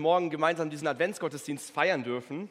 morgen 0.00 0.30
gemeinsam 0.30 0.70
diesen 0.70 0.86
Adventsgottesdienst 0.86 1.72
feiern 1.72 2.04
dürfen. 2.04 2.48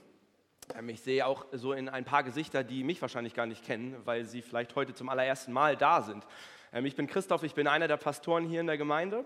Ähm, 0.77 0.89
ich 0.89 0.99
sehe 0.99 1.25
auch 1.25 1.45
so 1.53 1.71
in 1.71 1.87
ein 1.87 2.03
paar 2.03 2.23
Gesichter, 2.23 2.61
die 2.61 2.83
mich 2.83 3.01
wahrscheinlich 3.01 3.33
gar 3.33 3.45
nicht 3.45 3.63
kennen, 3.63 3.95
weil 4.03 4.25
sie 4.25 4.41
vielleicht 4.41 4.75
heute 4.75 4.93
zum 4.93 5.07
allerersten 5.07 5.53
Mal 5.53 5.77
da 5.77 6.01
sind. 6.01 6.27
Ähm, 6.73 6.85
ich 6.85 6.97
bin 6.97 7.07
Christoph, 7.07 7.43
ich 7.43 7.53
bin 7.53 7.65
einer 7.69 7.87
der 7.87 7.95
Pastoren 7.95 8.43
hier 8.43 8.59
in 8.59 8.67
der 8.67 8.77
Gemeinde 8.77 9.23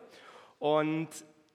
und 0.59 1.07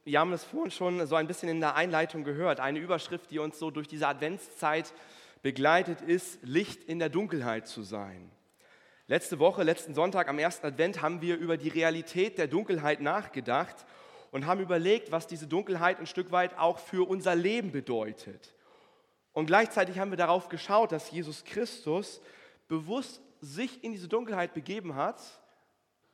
wir 0.02 0.18
haben 0.18 0.32
das 0.32 0.42
vorhin 0.42 0.72
schon 0.72 1.06
so 1.06 1.14
ein 1.14 1.28
bisschen 1.28 1.48
in 1.48 1.60
der 1.60 1.76
Einleitung 1.76 2.24
gehört. 2.24 2.58
Eine 2.58 2.80
Überschrift, 2.80 3.30
die 3.30 3.38
uns 3.38 3.60
so 3.60 3.70
durch 3.70 3.86
diese 3.86 4.08
Adventszeit 4.08 4.92
begleitet, 5.42 6.00
ist 6.00 6.40
Licht 6.42 6.82
in 6.82 6.98
der 6.98 7.10
Dunkelheit 7.10 7.68
zu 7.68 7.82
sein. 7.82 8.28
Letzte 9.06 9.38
Woche, 9.38 9.62
letzten 9.62 9.94
Sonntag 9.94 10.26
am 10.26 10.40
ersten 10.40 10.66
Advent 10.66 11.00
haben 11.00 11.22
wir 11.22 11.36
über 11.36 11.58
die 11.58 11.68
Realität 11.68 12.38
der 12.38 12.48
Dunkelheit 12.48 13.00
nachgedacht 13.00 13.86
und 14.30 14.46
haben 14.46 14.60
überlegt, 14.60 15.12
was 15.12 15.26
diese 15.26 15.46
Dunkelheit 15.46 15.98
ein 15.98 16.06
Stück 16.06 16.30
weit 16.32 16.58
auch 16.58 16.78
für 16.78 17.08
unser 17.08 17.34
Leben 17.34 17.72
bedeutet. 17.72 18.54
Und 19.32 19.46
gleichzeitig 19.46 19.98
haben 19.98 20.10
wir 20.10 20.16
darauf 20.16 20.48
geschaut, 20.48 20.92
dass 20.92 21.10
Jesus 21.10 21.44
Christus 21.44 22.20
bewusst 22.68 23.20
sich 23.40 23.84
in 23.84 23.92
diese 23.92 24.08
Dunkelheit 24.08 24.54
begeben 24.54 24.94
hat 24.94 25.20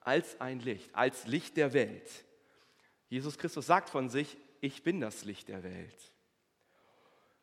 als 0.00 0.40
ein 0.40 0.60
Licht, 0.60 0.94
als 0.94 1.26
Licht 1.26 1.56
der 1.56 1.72
Welt. 1.72 2.10
Jesus 3.08 3.38
Christus 3.38 3.66
sagt 3.66 3.90
von 3.90 4.08
sich, 4.08 4.36
ich 4.60 4.82
bin 4.82 5.00
das 5.00 5.24
Licht 5.24 5.48
der 5.48 5.62
Welt. 5.62 6.12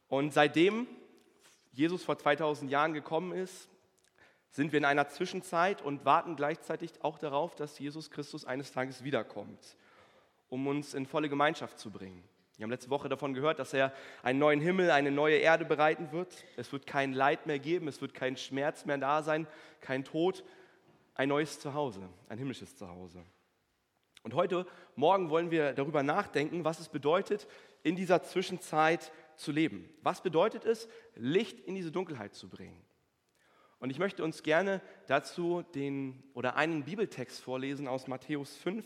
Und 0.07 0.33
seitdem 0.33 0.87
Jesus 1.71 2.03
vor 2.03 2.17
2000 2.17 2.69
Jahren 2.69 2.93
gekommen 2.93 3.31
ist, 3.31 3.69
sind 4.51 4.71
wir 4.71 4.79
in 4.79 4.85
einer 4.85 5.07
Zwischenzeit 5.07 5.81
und 5.81 6.05
warten 6.05 6.35
gleichzeitig 6.35 6.91
auch 7.01 7.19
darauf, 7.19 7.55
dass 7.55 7.77
Jesus 7.77 8.09
Christus 8.09 8.45
eines 8.45 8.71
Tages 8.71 9.03
wiederkommt 9.03 9.77
um 10.49 10.67
uns 10.67 10.93
in 10.93 11.05
volle 11.05 11.29
Gemeinschaft 11.29 11.79
zu 11.79 11.91
bringen. 11.91 12.23
Wir 12.57 12.65
haben 12.65 12.71
letzte 12.71 12.89
Woche 12.89 13.07
davon 13.07 13.33
gehört, 13.33 13.57
dass 13.59 13.73
er 13.73 13.93
einen 14.21 14.37
neuen 14.37 14.59
Himmel, 14.59 14.91
eine 14.91 15.11
neue 15.11 15.37
Erde 15.37 15.63
bereiten 15.63 16.11
wird. 16.11 16.43
Es 16.57 16.73
wird 16.73 16.85
kein 16.85 17.13
Leid 17.13 17.47
mehr 17.47 17.59
geben, 17.59 17.87
es 17.87 18.01
wird 18.01 18.13
kein 18.13 18.35
Schmerz 18.35 18.85
mehr 18.85 18.97
da 18.97 19.23
sein, 19.23 19.47
kein 19.79 20.03
Tod, 20.03 20.43
ein 21.15 21.29
neues 21.29 21.59
Zuhause, 21.59 22.01
ein 22.27 22.37
himmlisches 22.37 22.75
Zuhause. 22.75 23.23
Und 24.23 24.33
heute 24.33 24.65
Morgen 24.95 25.29
wollen 25.29 25.51
wir 25.51 25.71
darüber 25.71 26.03
nachdenken, 26.03 26.65
was 26.65 26.79
es 26.79 26.89
bedeutet, 26.89 27.47
in 27.83 27.95
dieser 27.95 28.23
Zwischenzeit 28.23 29.13
zu 29.37 29.53
leben. 29.53 29.89
Was 30.01 30.21
bedeutet 30.21 30.65
es, 30.65 30.89
Licht 31.15 31.61
in 31.61 31.75
diese 31.75 31.91
Dunkelheit 31.91 32.33
zu 32.33 32.49
bringen? 32.49 32.83
Und 33.79 33.89
ich 33.89 33.99
möchte 33.99 34.23
uns 34.23 34.43
gerne 34.43 34.81
dazu 35.07 35.63
den 35.73 36.21
oder 36.33 36.57
einen 36.57 36.83
Bibeltext 36.83 37.41
vorlesen 37.41 37.87
aus 37.87 38.07
Matthäus 38.07 38.57
5, 38.57 38.85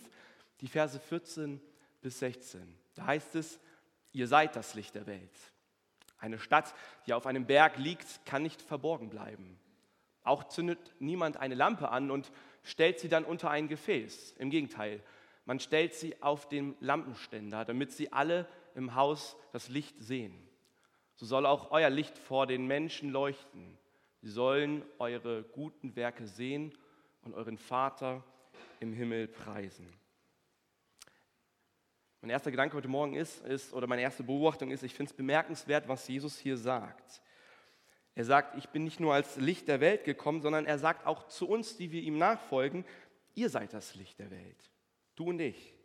die 0.64 0.70
Verse 0.70 0.98
14 0.98 1.60
bis 2.02 2.20
16. 2.20 2.62
Da 2.96 3.06
heißt 3.06 3.36
es, 3.36 3.60
ihr 4.14 4.30
seid 4.30 4.56
das 4.56 4.76
Licht 4.76 4.96
der 4.96 5.06
Welt. 5.08 5.38
Eine 6.20 6.40
Stadt, 6.40 6.74
die 7.06 7.14
auf 7.14 7.28
einem 7.28 7.46
Berg 7.46 7.78
liegt, 7.78 8.26
kann 8.26 8.44
nicht 8.44 8.62
verborgen 8.62 9.10
bleiben. 9.10 9.60
Auch 10.24 10.46
zündet 10.46 10.80
niemand 11.00 11.36
eine 11.36 11.56
Lampe 11.56 11.90
an 11.90 12.12
und 12.12 12.32
stellt 12.64 13.02
sie 13.02 13.10
dann 13.10 13.26
unter 13.26 13.50
ein 13.50 13.68
Gefäß. 13.68 14.36
Im 14.40 14.50
Gegenteil, 14.50 15.04
man 15.44 15.60
stellt 15.60 15.96
sie 15.96 16.22
auf 16.22 16.48
den 16.48 16.78
Lampenständer, 16.80 17.66
damit 17.66 17.92
sie 17.92 18.14
alle 18.14 18.48
im 18.74 18.96
Haus 18.96 19.36
das 19.52 19.68
Licht 19.68 20.00
sehen. 20.00 20.48
So 21.16 21.26
soll 21.26 21.46
auch 21.46 21.72
euer 21.72 21.90
Licht 21.90 22.18
vor 22.18 22.48
den 22.48 22.68
Menschen 22.68 23.10
leuchten. 23.10 23.78
Sie 24.22 24.30
sollen 24.30 24.86
eure 24.98 25.44
guten 25.44 25.98
Werke 25.98 26.26
sehen 26.26 26.74
und 27.24 27.34
euren 27.34 27.58
Vater 27.58 28.24
im 28.80 28.94
Himmel 28.94 29.28
preisen. 29.28 30.03
Mein 32.24 32.30
erster 32.30 32.52
Gedanke 32.52 32.78
heute 32.78 32.88
Morgen 32.88 33.16
ist, 33.16 33.46
ist 33.46 33.74
oder 33.74 33.86
meine 33.86 34.02
erste 34.02 34.24
Beobachtung 34.24 34.72
ist, 34.72 34.82
ich 34.82 34.94
finde 34.94 35.10
es 35.12 35.14
bemerkenswert, 35.18 35.90
was 35.90 36.08
Jesus 36.08 36.40
hier 36.40 36.56
sagt. 36.56 37.22
Er 38.16 38.24
sagt, 38.24 38.58
ich 38.58 38.70
bin 38.70 38.86
nicht 38.86 39.02
nur 39.02 39.14
als 39.14 39.36
Licht 39.36 39.68
der 39.68 39.82
Welt 39.82 40.06
gekommen, 40.06 40.42
sondern 40.42 40.66
er 40.66 40.80
sagt 40.80 41.06
auch 41.06 41.28
zu 41.28 41.50
uns, 41.50 41.76
die 41.76 41.92
wir 41.92 42.02
ihm 42.02 42.18
nachfolgen, 42.18 42.86
ihr 43.36 43.50
seid 43.50 43.74
das 43.74 43.96
Licht 43.96 44.20
der 44.20 44.32
Welt. 44.32 44.72
Du 45.18 45.26
und 45.26 45.42
ich. 45.42 45.76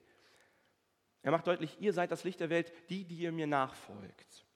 Er 1.22 1.32
macht 1.32 1.48
deutlich, 1.48 1.76
ihr 1.80 1.92
seid 1.92 2.12
das 2.12 2.22
Licht 2.22 2.38
der 2.38 2.50
Welt, 2.50 2.72
die, 2.88 3.04
die 3.04 3.16
ihr 3.16 3.32
mir 3.32 3.48
nachfolgt. 3.48 4.46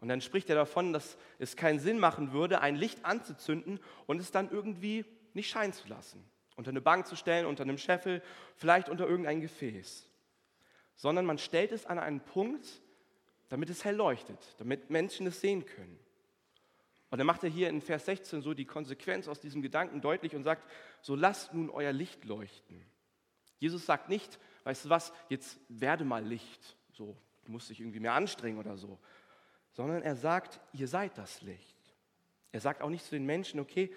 Und 0.00 0.08
dann 0.08 0.20
spricht 0.20 0.50
er 0.50 0.56
davon, 0.56 0.92
dass 0.92 1.16
es 1.38 1.56
keinen 1.56 1.78
Sinn 1.78 1.98
machen 1.98 2.32
würde, 2.32 2.60
ein 2.60 2.76
Licht 2.76 3.06
anzuzünden 3.06 3.80
und 4.04 4.20
es 4.20 4.32
dann 4.32 4.50
irgendwie 4.50 5.06
nicht 5.32 5.48
scheinen 5.48 5.72
zu 5.72 5.88
lassen. 5.88 6.22
Unter 6.56 6.68
eine 6.68 6.82
Bank 6.82 7.06
zu 7.06 7.16
stellen, 7.16 7.46
unter 7.46 7.62
einem 7.62 7.78
Scheffel, 7.78 8.22
vielleicht 8.54 8.90
unter 8.90 9.08
irgendein 9.08 9.40
Gefäß 9.40 10.09
sondern 11.00 11.24
man 11.24 11.38
stellt 11.38 11.72
es 11.72 11.86
an 11.86 11.98
einen 11.98 12.20
Punkt, 12.20 12.82
damit 13.48 13.70
es 13.70 13.86
hell 13.86 13.96
leuchtet, 13.96 14.36
damit 14.58 14.90
Menschen 14.90 15.26
es 15.26 15.40
sehen 15.40 15.64
können. 15.64 15.98
Und 17.08 17.16
dann 17.16 17.26
macht 17.26 17.42
er 17.42 17.48
hier 17.48 17.70
in 17.70 17.80
Vers 17.80 18.04
16 18.04 18.42
so 18.42 18.52
die 18.52 18.66
Konsequenz 18.66 19.26
aus 19.26 19.40
diesem 19.40 19.62
Gedanken 19.62 20.02
deutlich 20.02 20.36
und 20.36 20.42
sagt, 20.42 20.70
so 21.00 21.14
lasst 21.14 21.54
nun 21.54 21.70
euer 21.70 21.92
Licht 21.92 22.26
leuchten. 22.26 22.84
Jesus 23.58 23.86
sagt 23.86 24.10
nicht, 24.10 24.38
weißt 24.64 24.84
du 24.84 24.88
was, 24.90 25.14
jetzt 25.30 25.58
werde 25.70 26.04
mal 26.04 26.22
Licht, 26.22 26.76
so, 26.92 27.16
du 27.46 27.52
musst 27.52 27.70
dich 27.70 27.80
irgendwie 27.80 28.00
mehr 28.00 28.12
anstrengen 28.12 28.58
oder 28.58 28.76
so, 28.76 28.98
sondern 29.72 30.02
er 30.02 30.16
sagt, 30.16 30.60
ihr 30.74 30.86
seid 30.86 31.16
das 31.16 31.40
Licht. 31.40 31.78
Er 32.52 32.60
sagt 32.60 32.82
auch 32.82 32.90
nicht 32.90 33.06
zu 33.06 33.12
den 33.12 33.24
Menschen, 33.24 33.58
okay, 33.58 33.90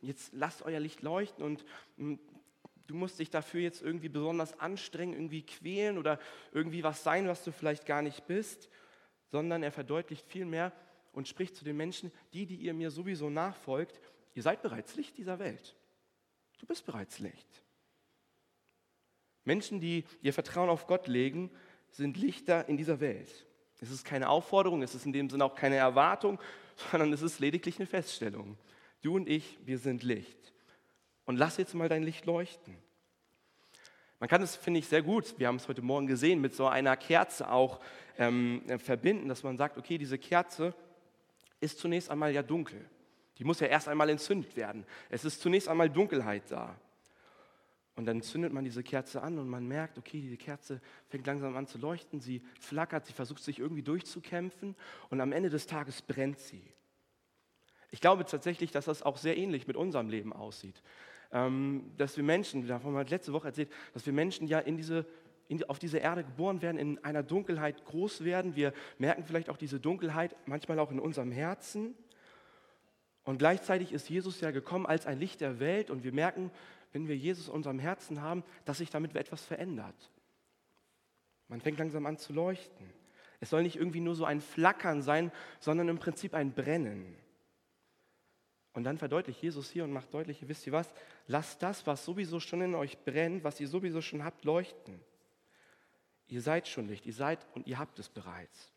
jetzt 0.00 0.32
lasst 0.32 0.62
euer 0.62 0.80
Licht 0.80 1.02
leuchten 1.02 1.44
und 1.44 1.64
hm, 1.98 2.18
du 2.88 2.94
musst 2.94 3.18
dich 3.20 3.30
dafür 3.30 3.60
jetzt 3.60 3.82
irgendwie 3.82 4.08
besonders 4.08 4.58
anstrengen, 4.58 5.12
irgendwie 5.12 5.42
quälen 5.42 5.98
oder 5.98 6.18
irgendwie 6.52 6.82
was 6.82 7.04
sein, 7.04 7.28
was 7.28 7.44
du 7.44 7.52
vielleicht 7.52 7.86
gar 7.86 8.02
nicht 8.02 8.26
bist, 8.26 8.68
sondern 9.30 9.62
er 9.62 9.70
verdeutlicht 9.70 10.26
vielmehr 10.26 10.72
und 11.12 11.28
spricht 11.28 11.54
zu 11.54 11.64
den 11.64 11.76
Menschen, 11.76 12.10
die, 12.32 12.46
die 12.46 12.56
ihr 12.56 12.74
mir 12.74 12.90
sowieso 12.90 13.30
nachfolgt, 13.30 14.00
ihr 14.34 14.42
seid 14.42 14.62
bereits 14.62 14.96
Licht 14.96 15.18
dieser 15.18 15.38
Welt. 15.38 15.76
Du 16.58 16.66
bist 16.66 16.86
bereits 16.86 17.18
Licht. 17.18 17.62
Menschen, 19.44 19.80
die 19.80 20.04
ihr 20.22 20.32
Vertrauen 20.32 20.70
auf 20.70 20.86
Gott 20.86 21.08
legen, 21.08 21.50
sind 21.90 22.16
Lichter 22.16 22.68
in 22.68 22.76
dieser 22.76 23.00
Welt. 23.00 23.46
Es 23.80 23.90
ist 23.90 24.04
keine 24.04 24.28
Aufforderung, 24.28 24.82
es 24.82 24.94
ist 24.94 25.06
in 25.06 25.12
dem 25.12 25.30
Sinne 25.30 25.44
auch 25.44 25.54
keine 25.54 25.76
Erwartung, 25.76 26.40
sondern 26.90 27.12
es 27.12 27.20
ist 27.22 27.38
lediglich 27.38 27.78
eine 27.78 27.86
Feststellung. 27.86 28.56
Du 29.02 29.14
und 29.14 29.28
ich, 29.28 29.58
wir 29.64 29.78
sind 29.78 30.02
Licht 30.02 30.54
und 31.28 31.36
lass 31.36 31.58
jetzt 31.58 31.74
mal 31.74 31.90
dein 31.90 32.02
Licht 32.02 32.24
leuchten. 32.24 32.74
Man 34.18 34.30
kann 34.30 34.40
es, 34.40 34.56
finde 34.56 34.80
ich, 34.80 34.88
sehr 34.88 35.02
gut, 35.02 35.38
wir 35.38 35.46
haben 35.46 35.56
es 35.56 35.68
heute 35.68 35.82
Morgen 35.82 36.06
gesehen, 36.06 36.40
mit 36.40 36.54
so 36.54 36.66
einer 36.66 36.96
Kerze 36.96 37.50
auch 37.50 37.80
ähm, 38.16 38.62
verbinden, 38.78 39.28
dass 39.28 39.42
man 39.42 39.58
sagt, 39.58 39.76
okay, 39.76 39.98
diese 39.98 40.16
Kerze 40.16 40.74
ist 41.60 41.80
zunächst 41.80 42.10
einmal 42.10 42.32
ja 42.32 42.42
dunkel. 42.42 42.82
Die 43.36 43.44
muss 43.44 43.60
ja 43.60 43.66
erst 43.66 43.88
einmal 43.88 44.08
entzündet 44.08 44.56
werden. 44.56 44.86
Es 45.10 45.26
ist 45.26 45.42
zunächst 45.42 45.68
einmal 45.68 45.90
Dunkelheit 45.90 46.44
da. 46.48 46.74
Und 47.94 48.06
dann 48.06 48.22
zündet 48.22 48.54
man 48.54 48.64
diese 48.64 48.82
Kerze 48.82 49.20
an 49.20 49.38
und 49.38 49.50
man 49.50 49.68
merkt, 49.68 49.98
okay, 49.98 50.22
diese 50.22 50.38
Kerze 50.38 50.80
fängt 51.08 51.26
langsam 51.26 51.54
an 51.58 51.66
zu 51.66 51.76
leuchten, 51.76 52.20
sie 52.20 52.42
flackert, 52.58 53.04
sie 53.04 53.12
versucht 53.12 53.42
sich 53.42 53.58
irgendwie 53.58 53.82
durchzukämpfen 53.82 54.74
und 55.10 55.20
am 55.20 55.32
Ende 55.32 55.50
des 55.50 55.66
Tages 55.66 56.00
brennt 56.00 56.38
sie. 56.38 56.64
Ich 57.90 58.00
glaube 58.00 58.24
tatsächlich, 58.24 58.70
dass 58.70 58.86
das 58.86 59.02
auch 59.02 59.18
sehr 59.18 59.36
ähnlich 59.36 59.66
mit 59.66 59.76
unserem 59.76 60.08
Leben 60.08 60.32
aussieht. 60.32 60.82
Ähm, 61.30 61.92
dass 61.96 62.16
wir 62.16 62.24
Menschen, 62.24 62.66
davon 62.66 62.94
haben 62.94 63.06
wir 63.06 63.10
letzte 63.10 63.32
Woche 63.32 63.48
erzählt, 63.48 63.70
dass 63.92 64.06
wir 64.06 64.12
Menschen 64.12 64.46
ja 64.46 64.60
in 64.60 64.76
diese, 64.76 65.04
in, 65.48 65.62
auf 65.64 65.78
diese 65.78 65.98
Erde 65.98 66.24
geboren 66.24 66.62
werden, 66.62 66.78
in 66.78 67.04
einer 67.04 67.22
Dunkelheit 67.22 67.84
groß 67.84 68.24
werden. 68.24 68.56
Wir 68.56 68.72
merken 68.98 69.24
vielleicht 69.24 69.50
auch 69.50 69.58
diese 69.58 69.78
Dunkelheit 69.78 70.34
manchmal 70.46 70.78
auch 70.78 70.90
in 70.90 71.00
unserem 71.00 71.30
Herzen. 71.30 71.94
Und 73.24 73.38
gleichzeitig 73.38 73.92
ist 73.92 74.08
Jesus 74.08 74.40
ja 74.40 74.52
gekommen 74.52 74.86
als 74.86 75.06
ein 75.06 75.18
Licht 75.18 75.42
der 75.42 75.60
Welt 75.60 75.90
und 75.90 76.02
wir 76.02 76.12
merken, 76.12 76.50
wenn 76.92 77.08
wir 77.08 77.16
Jesus 77.16 77.48
in 77.48 77.54
unserem 77.54 77.78
Herzen 77.78 78.22
haben, 78.22 78.42
dass 78.64 78.78
sich 78.78 78.88
damit 78.88 79.14
etwas 79.14 79.44
verändert. 79.44 80.10
Man 81.48 81.60
fängt 81.60 81.78
langsam 81.78 82.06
an 82.06 82.16
zu 82.16 82.32
leuchten. 82.32 82.86
Es 83.40 83.50
soll 83.50 83.62
nicht 83.62 83.76
irgendwie 83.76 84.00
nur 84.00 84.14
so 84.14 84.24
ein 84.24 84.40
Flackern 84.40 85.02
sein, 85.02 85.30
sondern 85.60 85.88
im 85.88 85.98
Prinzip 85.98 86.34
ein 86.34 86.52
Brennen. 86.52 87.14
Und 88.78 88.84
dann 88.84 88.96
verdeutlicht 88.96 89.42
Jesus 89.42 89.72
hier 89.72 89.82
und 89.82 89.90
macht 89.92 90.14
deutlich, 90.14 90.46
wisst 90.46 90.64
ihr 90.68 90.72
was, 90.72 90.88
lasst 91.26 91.60
das, 91.64 91.84
was 91.88 92.04
sowieso 92.04 92.38
schon 92.38 92.60
in 92.60 92.76
euch 92.76 92.96
brennt, 92.98 93.42
was 93.42 93.58
ihr 93.58 93.66
sowieso 93.66 94.00
schon 94.00 94.22
habt, 94.22 94.44
leuchten. 94.44 95.00
Ihr 96.28 96.40
seid 96.40 96.68
schon 96.68 96.86
Licht, 96.86 97.04
ihr 97.04 97.12
seid 97.12 97.44
und 97.56 97.66
ihr 97.66 97.80
habt 97.80 97.98
es 97.98 98.08
bereits. 98.08 98.72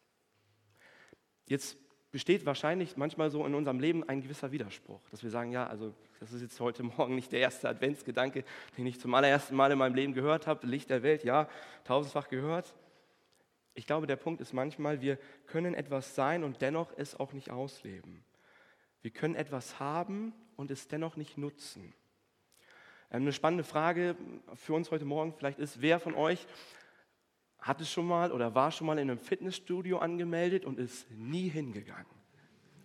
Jetzt 1.45 1.77
besteht 2.11 2.47
wahrscheinlich 2.47 2.97
manchmal 2.97 3.29
so 3.29 3.45
in 3.45 3.53
unserem 3.53 3.79
Leben 3.79 4.03
ein 4.09 4.23
gewisser 4.23 4.51
Widerspruch, 4.51 5.07
dass 5.11 5.21
wir 5.21 5.29
sagen, 5.29 5.51
ja, 5.51 5.67
also 5.67 5.93
das 6.19 6.33
ist 6.33 6.41
jetzt 6.41 6.59
heute 6.59 6.81
Morgen 6.81 7.13
nicht 7.13 7.31
der 7.31 7.41
erste 7.41 7.69
Adventsgedanke, 7.69 8.43
den 8.79 8.87
ich 8.87 8.99
zum 8.99 9.13
allerersten 9.13 9.55
Mal 9.55 9.71
in 9.71 9.77
meinem 9.77 9.93
Leben 9.93 10.15
gehört 10.15 10.47
habe, 10.47 10.65
Licht 10.65 10.89
der 10.89 11.03
Welt, 11.03 11.23
ja, 11.23 11.47
tausendfach 11.83 12.27
gehört. 12.27 12.73
Ich 13.75 13.85
glaube, 13.85 14.07
der 14.07 14.15
Punkt 14.15 14.41
ist 14.41 14.51
manchmal, 14.51 14.99
wir 15.01 15.19
können 15.45 15.75
etwas 15.75 16.15
sein 16.15 16.43
und 16.43 16.59
dennoch 16.63 16.91
es 16.97 17.15
auch 17.19 17.33
nicht 17.33 17.51
ausleben. 17.51 18.25
Wir 19.01 19.11
können 19.11 19.35
etwas 19.35 19.79
haben 19.79 20.33
und 20.55 20.71
es 20.71 20.87
dennoch 20.87 21.15
nicht 21.15 21.37
nutzen. 21.37 21.93
Ähm, 23.11 23.23
eine 23.23 23.33
spannende 23.33 23.63
Frage 23.63 24.15
für 24.55 24.73
uns 24.73 24.91
heute 24.91 25.05
Morgen 25.05 25.33
vielleicht 25.33 25.59
ist, 25.59 25.81
wer 25.81 25.99
von 25.99 26.15
euch 26.15 26.45
hatte 27.59 27.85
schon 27.85 28.07
mal 28.07 28.31
oder 28.31 28.55
war 28.55 28.71
schon 28.71 28.87
mal 28.87 28.97
in 28.97 29.09
einem 29.09 29.19
Fitnessstudio 29.19 29.99
angemeldet 29.99 30.65
und 30.65 30.79
ist 30.79 31.09
nie 31.11 31.49
hingegangen. 31.49 32.05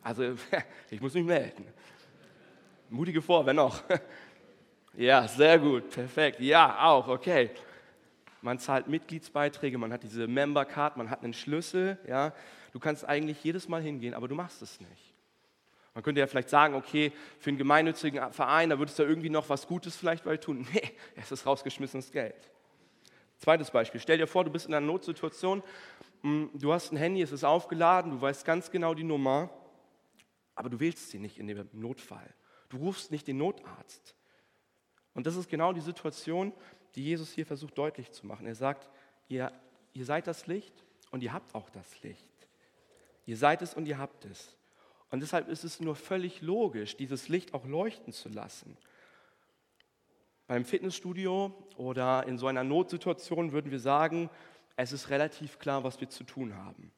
Also 0.02 0.34
ich 0.90 1.00
muss 1.00 1.14
mich 1.14 1.24
melden. 1.24 1.66
Mutige 2.90 3.22
vor, 3.22 3.44
wer 3.46 3.54
noch? 3.54 3.82
Ja, 4.98 5.28
sehr 5.28 5.58
gut, 5.58 5.90
perfekt. 5.90 6.40
Ja, 6.40 6.86
auch, 6.86 7.06
okay. 7.08 7.50
Man 8.40 8.58
zahlt 8.58 8.88
Mitgliedsbeiträge, 8.88 9.76
man 9.76 9.92
hat 9.92 10.02
diese 10.02 10.26
Member 10.26 10.64
Card, 10.64 10.96
man 10.96 11.10
hat 11.10 11.22
einen 11.22 11.34
Schlüssel. 11.34 11.98
Ja. 12.08 12.32
Du 12.72 12.78
kannst 12.78 13.04
eigentlich 13.04 13.44
jedes 13.44 13.68
Mal 13.68 13.82
hingehen, 13.82 14.14
aber 14.14 14.26
du 14.26 14.34
machst 14.34 14.62
es 14.62 14.80
nicht. 14.80 15.05
Man 15.96 16.02
könnte 16.02 16.20
ja 16.20 16.26
vielleicht 16.26 16.50
sagen, 16.50 16.74
okay, 16.74 17.10
für 17.38 17.48
einen 17.48 17.56
gemeinnützigen 17.56 18.30
Verein, 18.30 18.68
da 18.68 18.78
würdest 18.78 18.98
du 18.98 19.02
irgendwie 19.02 19.30
noch 19.30 19.48
was 19.48 19.66
Gutes 19.66 19.96
vielleicht 19.96 20.26
mal 20.26 20.36
tun. 20.36 20.68
Nee, 20.74 20.92
es 21.14 21.32
ist 21.32 21.46
rausgeschmissenes 21.46 22.12
Geld. 22.12 22.50
Zweites 23.38 23.70
Beispiel. 23.70 23.98
Stell 23.98 24.18
dir 24.18 24.26
vor, 24.26 24.44
du 24.44 24.50
bist 24.50 24.66
in 24.66 24.74
einer 24.74 24.86
Notsituation, 24.86 25.62
hm, 26.20 26.50
du 26.52 26.70
hast 26.70 26.92
ein 26.92 26.98
Handy, 26.98 27.22
es 27.22 27.32
ist 27.32 27.44
aufgeladen, 27.44 28.10
du 28.10 28.20
weißt 28.20 28.44
ganz 28.44 28.70
genau 28.70 28.92
die 28.92 29.04
Nummer, 29.04 29.48
aber 30.54 30.68
du 30.68 30.78
wählst 30.80 31.08
sie 31.08 31.18
nicht 31.18 31.38
in 31.38 31.46
dem 31.46 31.66
Notfall. 31.72 32.34
Du 32.68 32.76
rufst 32.76 33.10
nicht 33.10 33.26
den 33.26 33.38
Notarzt. 33.38 34.14
Und 35.14 35.26
das 35.26 35.34
ist 35.34 35.48
genau 35.48 35.72
die 35.72 35.80
Situation, 35.80 36.52
die 36.94 37.04
Jesus 37.04 37.32
hier 37.32 37.46
versucht 37.46 37.78
deutlich 37.78 38.12
zu 38.12 38.26
machen. 38.26 38.46
Er 38.46 38.54
sagt, 38.54 38.90
ihr, 39.28 39.50
ihr 39.94 40.04
seid 40.04 40.26
das 40.26 40.46
Licht 40.46 40.74
und 41.10 41.22
ihr 41.22 41.32
habt 41.32 41.54
auch 41.54 41.70
das 41.70 42.02
Licht. 42.02 42.28
Ihr 43.24 43.38
seid 43.38 43.62
es 43.62 43.72
und 43.72 43.88
ihr 43.88 43.96
habt 43.96 44.26
es. 44.26 44.55
Und 45.10 45.20
deshalb 45.20 45.48
ist 45.48 45.64
es 45.64 45.80
nur 45.80 45.94
völlig 45.94 46.42
logisch, 46.42 46.96
dieses 46.96 47.28
Licht 47.28 47.54
auch 47.54 47.64
leuchten 47.64 48.12
zu 48.12 48.28
lassen. 48.28 48.76
Beim 50.46 50.64
Fitnessstudio 50.64 51.52
oder 51.76 52.26
in 52.26 52.38
so 52.38 52.46
einer 52.46 52.64
Notsituation 52.64 53.52
würden 53.52 53.70
wir 53.70 53.80
sagen, 53.80 54.30
es 54.76 54.92
ist 54.92 55.10
relativ 55.10 55.58
klar, 55.58 55.84
was 55.84 56.00
wir 56.00 56.08
zu 56.08 56.24
tun 56.24 56.54
haben. 56.54 56.92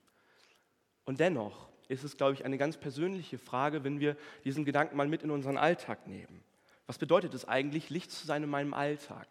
Und 1.04 1.20
dennoch 1.20 1.68
ist 1.88 2.04
es, 2.04 2.16
glaube 2.16 2.34
ich, 2.34 2.44
eine 2.44 2.58
ganz 2.58 2.76
persönliche 2.76 3.38
Frage, 3.38 3.84
wenn 3.84 4.00
wir 4.00 4.16
diesen 4.44 4.64
Gedanken 4.64 4.96
mal 4.96 5.08
mit 5.08 5.22
in 5.22 5.30
unseren 5.30 5.56
Alltag 5.56 6.06
nehmen. 6.06 6.42
Was 6.86 6.98
bedeutet 6.98 7.32
es 7.34 7.46
eigentlich, 7.46 7.88
Licht 7.88 8.10
zu 8.10 8.26
sein 8.26 8.42
in 8.42 8.50
meinem 8.50 8.74
Alltag? 8.74 9.28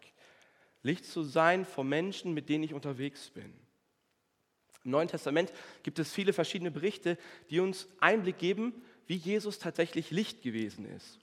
Licht 0.82 1.06
zu 1.06 1.24
sein 1.24 1.66
vor 1.66 1.84
Menschen, 1.84 2.34
mit 2.34 2.50
denen 2.50 2.64
ich 2.64 2.74
unterwegs 2.74 3.30
bin. 3.30 3.54
Im 4.88 4.92
Neuen 4.92 5.10
Testament 5.10 5.51
gibt 5.84 6.00
es 6.00 6.13
viele 6.13 6.31
verschiedene 6.31 6.72
Berichte, 6.72 7.18
die 7.50 7.60
uns 7.60 7.89
Einblick 8.00 8.38
geben, 8.38 8.74
wie 9.06 9.16
Jesus 9.18 9.60
tatsächlich 9.60 10.12
Licht 10.12 10.42
gewesen 10.42 10.86
ist. 10.95 11.19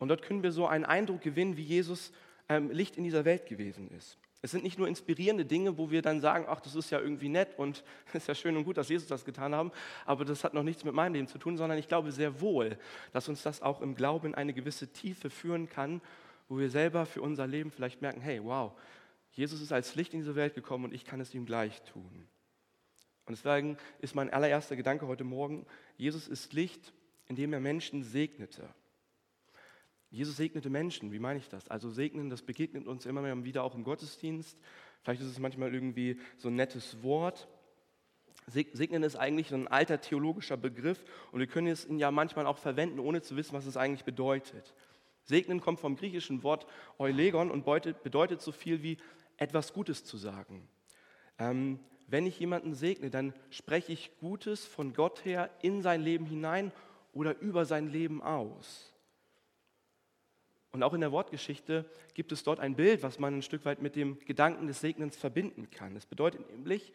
Und 0.00 0.08
dort 0.08 0.22
können 0.22 0.42
wir 0.42 0.50
so 0.50 0.66
einen 0.66 0.84
Eindruck 0.84 1.20
gewinnen, 1.20 1.56
wie 1.56 1.62
Jesus 1.62 2.10
ähm, 2.48 2.72
Licht 2.72 2.96
in 2.96 3.04
dieser 3.04 3.24
Welt 3.24 3.46
gewesen 3.46 3.88
ist. 3.96 4.18
Es 4.42 4.50
sind 4.50 4.64
nicht 4.64 4.78
nur 4.78 4.88
inspirierende 4.88 5.44
Dinge, 5.44 5.78
wo 5.78 5.92
wir 5.92 6.02
dann 6.02 6.20
sagen, 6.20 6.46
ach, 6.48 6.58
das 6.58 6.74
ist 6.74 6.90
ja 6.90 6.98
irgendwie 6.98 7.28
nett 7.28 7.56
und 7.56 7.84
es 8.08 8.14
ist 8.22 8.26
ja 8.26 8.34
schön 8.34 8.56
und 8.56 8.64
gut, 8.64 8.76
dass 8.76 8.88
Jesus 8.88 9.06
das 9.06 9.24
getan 9.24 9.54
haben, 9.54 9.70
aber 10.04 10.24
das 10.24 10.42
hat 10.42 10.52
noch 10.52 10.64
nichts 10.64 10.82
mit 10.82 10.92
meinem 10.92 11.14
Leben 11.14 11.28
zu 11.28 11.38
tun, 11.38 11.56
sondern 11.56 11.78
ich 11.78 11.86
glaube 11.86 12.10
sehr 12.10 12.40
wohl, 12.40 12.76
dass 13.12 13.28
uns 13.28 13.44
das 13.44 13.62
auch 13.62 13.80
im 13.80 13.94
Glauben 13.94 14.26
in 14.26 14.34
eine 14.34 14.52
gewisse 14.52 14.88
Tiefe 14.92 15.30
führen 15.30 15.68
kann, 15.68 16.00
wo 16.48 16.58
wir 16.58 16.68
selber 16.68 17.06
für 17.06 17.22
unser 17.22 17.46
Leben 17.46 17.70
vielleicht 17.70 18.02
merken, 18.02 18.20
hey, 18.20 18.42
wow, 18.42 18.72
Jesus 19.30 19.62
ist 19.62 19.70
als 19.70 19.94
Licht 19.94 20.14
in 20.14 20.18
diese 20.18 20.34
Welt 20.34 20.56
gekommen 20.56 20.86
und 20.86 20.92
ich 20.92 21.04
kann 21.04 21.20
es 21.20 21.32
ihm 21.32 21.46
gleich 21.46 21.80
tun. 21.82 22.26
Und 23.28 23.36
deswegen 23.36 23.76
ist 24.00 24.14
mein 24.14 24.30
allererster 24.30 24.74
Gedanke 24.74 25.06
heute 25.06 25.22
Morgen, 25.22 25.66
Jesus 25.98 26.28
ist 26.28 26.54
Licht, 26.54 26.94
indem 27.26 27.52
er 27.52 27.60
Menschen 27.60 28.02
segnete. 28.02 28.66
Jesus 30.08 30.38
segnete 30.38 30.70
Menschen, 30.70 31.12
wie 31.12 31.18
meine 31.18 31.38
ich 31.38 31.50
das? 31.50 31.68
Also 31.68 31.90
segnen, 31.90 32.30
das 32.30 32.40
begegnet 32.40 32.86
uns 32.86 33.04
immer 33.04 33.44
wieder 33.44 33.64
auch 33.64 33.74
im 33.74 33.84
Gottesdienst. 33.84 34.58
Vielleicht 35.02 35.20
ist 35.20 35.28
es 35.28 35.38
manchmal 35.38 35.74
irgendwie 35.74 36.18
so 36.38 36.48
ein 36.48 36.56
nettes 36.56 37.02
Wort. 37.02 37.48
Segnen 38.46 39.02
ist 39.02 39.16
eigentlich 39.16 39.48
so 39.48 39.56
ein 39.56 39.68
alter 39.68 40.00
theologischer 40.00 40.56
Begriff 40.56 41.04
und 41.30 41.40
wir 41.40 41.48
können 41.48 41.66
es 41.66 41.86
ja 41.90 42.10
manchmal 42.10 42.46
auch 42.46 42.56
verwenden, 42.56 42.98
ohne 42.98 43.20
zu 43.20 43.36
wissen, 43.36 43.52
was 43.52 43.66
es 43.66 43.76
eigentlich 43.76 44.06
bedeutet. 44.06 44.72
Segnen 45.24 45.60
kommt 45.60 45.80
vom 45.80 45.96
griechischen 45.96 46.42
Wort 46.44 46.66
eulegon 46.98 47.50
und 47.50 47.66
bedeutet 47.66 48.40
so 48.40 48.52
viel 48.52 48.82
wie 48.82 48.96
etwas 49.36 49.74
Gutes 49.74 50.06
zu 50.06 50.16
sagen. 50.16 50.66
Ähm, 51.38 51.78
wenn 52.08 52.26
ich 52.26 52.40
jemanden 52.40 52.74
segne, 52.74 53.10
dann 53.10 53.34
spreche 53.50 53.92
ich 53.92 54.18
Gutes 54.18 54.66
von 54.66 54.94
Gott 54.94 55.24
her 55.24 55.50
in 55.60 55.82
sein 55.82 56.02
Leben 56.02 56.24
hinein 56.24 56.72
oder 57.12 57.38
über 57.38 57.66
sein 57.66 57.88
Leben 57.88 58.22
aus. 58.22 58.94
Und 60.72 60.82
auch 60.82 60.94
in 60.94 61.00
der 61.00 61.12
Wortgeschichte 61.12 61.84
gibt 62.14 62.32
es 62.32 62.42
dort 62.42 62.60
ein 62.60 62.76
Bild, 62.76 63.02
was 63.02 63.18
man 63.18 63.38
ein 63.38 63.42
Stück 63.42 63.64
weit 63.64 63.82
mit 63.82 63.94
dem 63.94 64.18
Gedanken 64.20 64.66
des 64.66 64.80
Segnens 64.80 65.16
verbinden 65.16 65.70
kann. 65.70 65.96
Es 65.96 66.06
bedeutet 66.06 66.50
nämlich, 66.50 66.92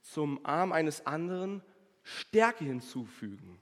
zum 0.00 0.44
Arm 0.44 0.72
eines 0.72 1.06
anderen 1.06 1.62
Stärke 2.02 2.64
hinzufügen. 2.64 3.60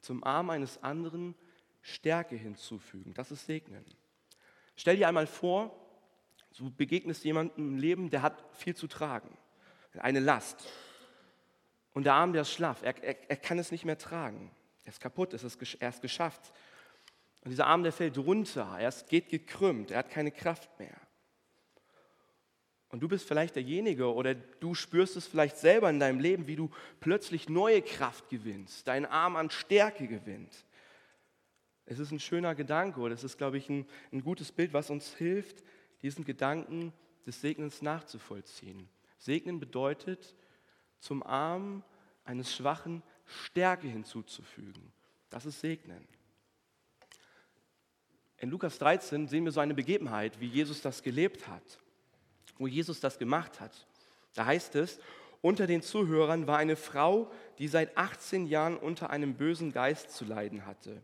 Zum 0.00 0.22
Arm 0.24 0.50
eines 0.50 0.82
anderen 0.82 1.34
Stärke 1.82 2.36
hinzufügen. 2.36 3.14
Das 3.14 3.30
ist 3.30 3.46
Segnen. 3.46 3.84
Stell 4.76 4.96
dir 4.96 5.08
einmal 5.08 5.26
vor, 5.26 5.83
du 6.56 6.70
begegnest 6.70 7.24
jemandem 7.24 7.72
im 7.72 7.78
Leben, 7.78 8.10
der 8.10 8.22
hat 8.22 8.44
viel 8.52 8.74
zu 8.74 8.86
tragen, 8.86 9.36
eine 9.98 10.20
Last. 10.20 10.66
Und 11.92 12.04
der 12.04 12.14
Arm, 12.14 12.32
der 12.32 12.42
ist 12.42 12.52
schlaff, 12.52 12.82
er, 12.82 13.02
er, 13.02 13.30
er 13.30 13.36
kann 13.36 13.58
es 13.58 13.70
nicht 13.70 13.84
mehr 13.84 13.98
tragen. 13.98 14.50
Er 14.84 14.92
ist 14.92 15.00
kaputt, 15.00 15.32
es 15.32 15.44
ist, 15.44 15.74
er 15.80 15.88
ist 15.88 16.02
geschafft. 16.02 16.52
Und 17.42 17.50
dieser 17.50 17.66
Arm, 17.66 17.82
der 17.82 17.92
fällt 17.92 18.18
runter, 18.18 18.76
er 18.78 18.92
geht 19.08 19.28
gekrümmt, 19.28 19.90
er 19.90 19.98
hat 19.98 20.10
keine 20.10 20.30
Kraft 20.30 20.78
mehr. 20.78 20.96
Und 22.88 23.00
du 23.00 23.08
bist 23.08 23.26
vielleicht 23.26 23.56
derjenige 23.56 24.12
oder 24.12 24.34
du 24.34 24.74
spürst 24.74 25.16
es 25.16 25.26
vielleicht 25.26 25.56
selber 25.56 25.90
in 25.90 25.98
deinem 25.98 26.20
Leben, 26.20 26.46
wie 26.46 26.56
du 26.56 26.70
plötzlich 27.00 27.48
neue 27.48 27.82
Kraft 27.82 28.28
gewinnst, 28.28 28.86
dein 28.86 29.04
Arm 29.04 29.36
an 29.36 29.50
Stärke 29.50 30.06
gewinnt. 30.06 30.64
Es 31.86 31.98
ist 31.98 32.12
ein 32.12 32.20
schöner 32.20 32.54
Gedanke 32.54 33.00
oder 33.00 33.14
es 33.14 33.24
ist, 33.24 33.36
glaube 33.36 33.58
ich, 33.58 33.68
ein, 33.68 33.86
ein 34.12 34.22
gutes 34.22 34.52
Bild, 34.52 34.72
was 34.72 34.90
uns 34.90 35.12
hilft, 35.14 35.62
diesen 36.04 36.24
Gedanken 36.26 36.92
des 37.26 37.40
Segnens 37.40 37.80
nachzuvollziehen. 37.80 38.90
Segnen 39.16 39.58
bedeutet, 39.58 40.34
zum 41.00 41.22
Arm 41.22 41.82
eines 42.24 42.54
Schwachen 42.54 43.02
Stärke 43.24 43.88
hinzuzufügen. 43.88 44.92
Das 45.30 45.46
ist 45.46 45.60
Segnen. 45.60 46.06
In 48.36 48.50
Lukas 48.50 48.78
13 48.78 49.28
sehen 49.28 49.46
wir 49.46 49.52
so 49.52 49.60
eine 49.60 49.72
Begebenheit, 49.72 50.38
wie 50.40 50.46
Jesus 50.46 50.82
das 50.82 51.02
gelebt 51.02 51.48
hat, 51.48 51.78
wo 52.58 52.66
Jesus 52.66 53.00
das 53.00 53.18
gemacht 53.18 53.58
hat. 53.58 53.86
Da 54.34 54.44
heißt 54.44 54.74
es, 54.74 55.00
unter 55.40 55.66
den 55.66 55.80
Zuhörern 55.80 56.46
war 56.46 56.58
eine 56.58 56.76
Frau, 56.76 57.32
die 57.58 57.68
seit 57.68 57.96
18 57.96 58.46
Jahren 58.46 58.76
unter 58.76 59.08
einem 59.08 59.36
bösen 59.36 59.72
Geist 59.72 60.10
zu 60.10 60.26
leiden 60.26 60.66
hatte, 60.66 61.02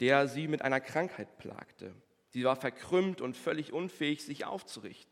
der 0.00 0.28
sie 0.28 0.46
mit 0.46 0.60
einer 0.60 0.80
Krankheit 0.80 1.38
plagte. 1.38 1.94
Sie 2.30 2.44
war 2.44 2.56
verkrümmt 2.56 3.20
und 3.20 3.36
völlig 3.36 3.72
unfähig, 3.72 4.24
sich 4.24 4.44
aufzurichten. 4.44 5.10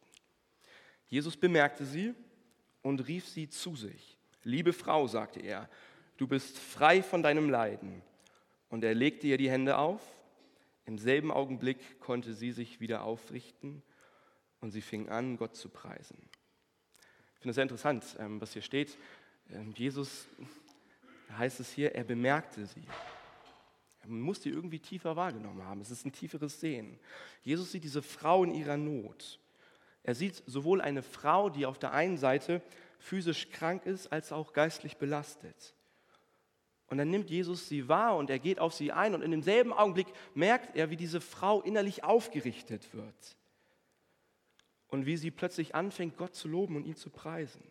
Jesus 1.07 1.37
bemerkte 1.37 1.85
sie 1.85 2.15
und 2.83 3.07
rief 3.09 3.29
sie 3.29 3.49
zu 3.49 3.77
sich. 3.77 4.19
Liebe 4.43 4.73
Frau, 4.73 5.07
sagte 5.07 5.41
er, 5.41 5.69
du 6.17 6.27
bist 6.27 6.59
frei 6.59 7.03
von 7.03 7.23
deinem 7.23 7.51
Leiden. 7.51 8.03
Und 8.69 8.85
er 8.85 8.95
legte 8.95 9.27
ihr 9.27 9.39
die 9.39 9.51
Hände 9.51 9.79
auf 9.79 10.03
im 10.89 10.97
selben 10.97 11.31
Augenblick 11.31 12.01
konnte 12.01 12.33
sie 12.33 12.51
sich 12.51 12.81
wieder 12.81 13.03
aufrichten 13.03 13.83
und 14.63 14.71
sie 14.71 14.81
fing 14.81 15.11
an, 15.11 15.37
Gott 15.37 15.55
zu 15.55 15.69
preisen. 15.69 16.17
Ich 17.35 17.41
finde 17.43 17.51
es 17.51 17.55
sehr 17.57 17.65
interessant, 17.65 18.17
ähm, 18.19 18.41
was 18.41 18.55
hier 18.55 18.63
steht. 18.63 18.97
Ähm, 19.51 19.75
Jesus, 19.77 20.25
heißt 21.37 21.61
es 21.61 21.71
hier, 21.73 21.95
er 21.95 22.05
bemerkte 22.05 22.65
sie. 22.65 22.85
Man 24.09 24.21
muss 24.21 24.41
die 24.41 24.50
irgendwie 24.50 24.81
tiefer 24.81 25.17
wahrgenommen 25.17 25.62
haben. 25.62 25.81
Es 25.81 25.91
ist 25.91 26.05
ein 26.05 26.12
tieferes 26.12 26.61
Sehen. 26.61 26.99
Jesus 27.43 27.73
sieht 27.73 27.85
diese 27.85 28.03
Frau 28.03 28.45
in 28.45 28.55
ihrer 28.55 28.77
Not. 28.77 29.38
Er 30.03 30.15
sieht 30.15 30.43
sowohl 30.47 30.81
eine 30.81 31.03
Frau, 31.03 31.50
die 31.50 31.67
auf 31.67 31.79
der 31.79 31.93
einen 31.93 32.17
Seite 32.17 32.62
physisch 32.99 33.50
krank 33.50 33.87
ist, 33.87 34.11
als 34.12 34.33
auch 34.33 34.53
geistlich 34.53 34.97
belastet. 34.97 35.75
Und 36.88 36.99
dann 36.99 37.11
nimmt 37.11 37.29
Jesus 37.29 37.69
sie 37.69 37.88
wahr 37.88 38.17
und 38.17 38.31
er 38.31 38.38
geht 38.38 38.59
auf 38.59 38.73
sie 38.73 38.93
ein 38.93 39.15
und 39.15 39.23
in 39.23 39.31
demselben 39.31 39.73
Augenblick 39.73 40.07
merkt 40.35 40.75
er, 40.75 40.88
wie 40.91 40.97
diese 40.97 41.21
Frau 41.21 41.61
innerlich 41.61 42.03
aufgerichtet 42.03 42.95
wird 42.95 43.37
und 44.88 45.05
wie 45.05 45.19
sie 45.19 45.31
plötzlich 45.31 45.75
anfängt, 45.75 46.17
Gott 46.17 46.35
zu 46.35 46.49
loben 46.49 46.77
und 46.77 46.87
ihn 46.87 46.97
zu 46.97 47.11
preisen. 47.11 47.62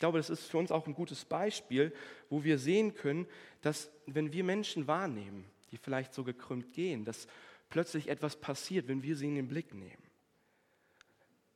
Ich 0.00 0.02
glaube, 0.02 0.16
das 0.16 0.30
ist 0.30 0.50
für 0.50 0.56
uns 0.56 0.72
auch 0.72 0.86
ein 0.86 0.94
gutes 0.94 1.26
Beispiel, 1.26 1.92
wo 2.30 2.42
wir 2.42 2.58
sehen 2.58 2.94
können, 2.94 3.26
dass 3.60 3.90
wenn 4.06 4.32
wir 4.32 4.44
Menschen 4.44 4.86
wahrnehmen, 4.86 5.44
die 5.70 5.76
vielleicht 5.76 6.14
so 6.14 6.24
gekrümmt 6.24 6.72
gehen, 6.72 7.04
dass 7.04 7.28
plötzlich 7.68 8.08
etwas 8.08 8.36
passiert, 8.36 8.88
wenn 8.88 9.02
wir 9.02 9.14
sie 9.14 9.26
in 9.26 9.34
den 9.34 9.46
Blick 9.46 9.74
nehmen. 9.74 10.02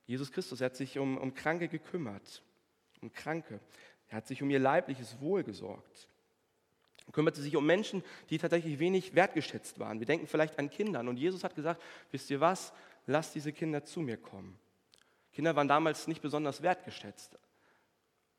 Jesus 0.04 0.30
Christus 0.30 0.60
er 0.60 0.66
hat 0.66 0.76
sich 0.76 0.98
um, 0.98 1.16
um 1.16 1.32
Kranke 1.32 1.68
gekümmert, 1.68 2.42
um 3.00 3.10
Kranke. 3.14 3.60
Er 4.10 4.18
hat 4.18 4.26
sich 4.26 4.42
um 4.42 4.50
ihr 4.50 4.58
leibliches 4.58 5.18
Wohl 5.22 5.42
gesorgt 5.42 6.10
kümmerte 7.12 7.40
sich 7.40 7.56
um 7.56 7.64
Menschen, 7.64 8.02
die 8.28 8.36
tatsächlich 8.36 8.78
wenig 8.78 9.14
wertgeschätzt 9.14 9.78
waren. 9.78 10.00
Wir 10.00 10.06
denken 10.06 10.26
vielleicht 10.26 10.58
an 10.58 10.68
Kindern. 10.68 11.08
Und 11.08 11.18
Jesus 11.18 11.44
hat 11.44 11.54
gesagt, 11.54 11.82
wisst 12.10 12.30
ihr 12.30 12.40
was, 12.40 12.72
lasst 13.06 13.34
diese 13.34 13.52
Kinder 13.52 13.84
zu 13.84 14.00
mir 14.00 14.16
kommen. 14.16 14.58
Kinder 15.32 15.54
waren 15.56 15.68
damals 15.68 16.08
nicht 16.08 16.22
besonders 16.22 16.62
wertgeschätzt. 16.62 17.38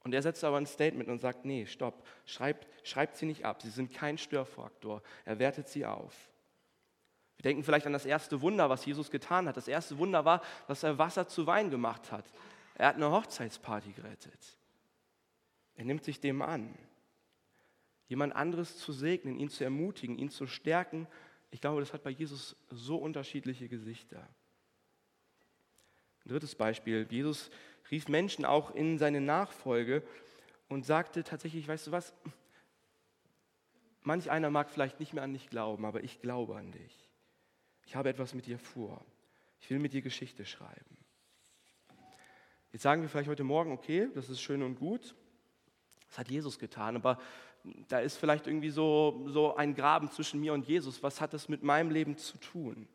Und 0.06 0.14
er 0.14 0.22
setzt 0.22 0.44
aber 0.44 0.58
ein 0.58 0.68
Statement 0.68 1.10
und 1.10 1.18
sagt, 1.18 1.46
nee, 1.46 1.66
stopp, 1.66 2.06
schreibt, 2.28 2.68
schreibt 2.88 3.18
sie 3.18 3.26
nicht 3.26 3.44
ab, 3.44 3.64
sie 3.64 3.72
sind 3.72 3.92
kein 3.92 4.20
Störfaktor, 4.20 5.02
er 5.26 5.40
wertet 5.40 5.68
sie 5.68 5.84
auf. 5.84 6.30
Wir 7.38 7.44
denken 7.44 7.64
vielleicht 7.64 7.88
an 7.88 7.94
das 7.94 8.06
erste 8.06 8.40
Wunder, 8.42 8.70
was 8.70 8.86
Jesus 8.86 9.10
getan 9.10 9.48
hat. 9.48 9.58
Das 9.58 9.68
erste 9.68 9.98
Wunder 9.98 10.24
war, 10.24 10.42
dass 10.68 10.84
er 10.84 11.00
Wasser 11.00 11.28
zu 11.28 11.48
Wein 11.48 11.72
gemacht 11.72 12.12
hat. 12.12 12.24
Er 12.76 12.90
hat 12.90 12.96
eine 12.98 13.10
Hochzeitsparty 13.10 13.94
gerettet. 13.94 14.58
Er 15.76 15.86
nimmt 15.86 16.04
sich 16.04 16.20
dem 16.20 16.44
an. 16.44 16.78
Jemand 18.08 18.36
anderes 18.36 18.78
zu 18.78 18.94
segnen, 18.94 19.40
ihn 19.40 19.50
zu 19.50 19.64
ermutigen, 19.64 20.20
ihn 20.20 20.30
zu 20.30 20.46
stärken, 20.46 21.08
ich 21.50 21.62
glaube, 21.62 21.80
das 21.80 21.94
hat 21.94 22.04
bei 22.04 22.12
Jesus 22.12 22.56
so 22.70 22.98
unterschiedliche 22.98 23.68
Gesichter. 23.68 24.28
Ein 26.26 26.30
drittes 26.30 26.54
Beispiel. 26.54 27.08
Jesus 27.10 27.50
rief 27.92 28.08
Menschen 28.08 28.46
auch 28.46 28.74
in 28.74 28.98
seine 28.98 29.22
Nachfolge 29.22 30.04
und 30.70 30.86
sagte 30.86 31.24
tatsächlich, 31.24 31.68
weißt 31.68 31.88
du 31.88 31.92
was, 31.92 32.14
manch 34.02 34.32
einer 34.32 34.50
mag 34.50 34.70
vielleicht 34.70 35.00
nicht 35.00 35.14
mehr 35.14 35.24
an 35.24 35.34
dich 35.34 35.50
glauben, 35.50 35.86
aber 35.86 36.04
ich 36.04 36.20
glaube 36.22 36.56
an 36.56 36.72
dich. 36.72 37.10
Ich 37.86 37.96
habe 37.96 38.10
etwas 38.10 38.34
mit 38.34 38.48
dir 38.48 38.58
vor. 38.58 39.06
Ich 39.60 39.70
will 39.70 39.80
mit 39.80 39.94
dir 39.94 40.02
Geschichte 40.02 40.46
schreiben. 40.46 40.98
Jetzt 42.72 42.82
sagen 42.82 43.02
wir 43.02 43.10
vielleicht 43.10 43.30
heute 43.30 43.44
Morgen, 43.44 43.72
okay, 43.72 44.10
das 44.14 44.30
ist 44.30 44.42
schön 44.42 44.62
und 44.62 44.76
gut. 44.76 45.16
Das 46.08 46.18
hat 46.20 46.30
Jesus 46.30 46.60
getan, 46.60 46.96
aber 46.96 47.20
da 47.88 48.00
ist 48.00 48.18
vielleicht 48.18 48.48
irgendwie 48.48 48.70
so, 48.70 49.26
so 49.28 49.56
ein 49.56 49.76
Graben 49.76 50.12
zwischen 50.12 50.40
mir 50.40 50.54
und 50.54 50.68
Jesus. 50.68 51.02
Was 51.02 51.22
hat 51.22 51.34
das 51.34 51.50
mit 51.50 51.64
meinem 51.64 51.90
Leben 51.90 52.18
zu 52.18 52.38
tun? 52.38 52.88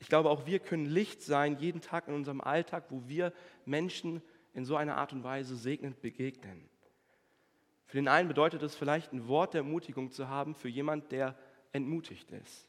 Ich 0.00 0.08
glaube, 0.08 0.30
auch 0.30 0.46
wir 0.46 0.58
können 0.58 0.86
Licht 0.86 1.22
sein, 1.22 1.58
jeden 1.58 1.82
Tag 1.82 2.08
in 2.08 2.14
unserem 2.14 2.40
Alltag, 2.40 2.86
wo 2.88 3.02
wir 3.06 3.32
Menschen 3.66 4.22
in 4.54 4.64
so 4.64 4.74
einer 4.74 4.96
Art 4.96 5.12
und 5.12 5.22
Weise 5.22 5.56
segnend 5.56 6.00
begegnen. 6.00 6.68
Für 7.86 7.98
den 7.98 8.08
einen 8.08 8.28
bedeutet 8.28 8.62
es 8.62 8.74
vielleicht, 8.74 9.12
ein 9.12 9.28
Wort 9.28 9.54
der 9.54 9.60
Ermutigung 9.60 10.10
zu 10.10 10.28
haben 10.28 10.54
für 10.54 10.68
jemand, 10.68 11.12
der 11.12 11.36
entmutigt 11.72 12.30
ist. 12.30 12.66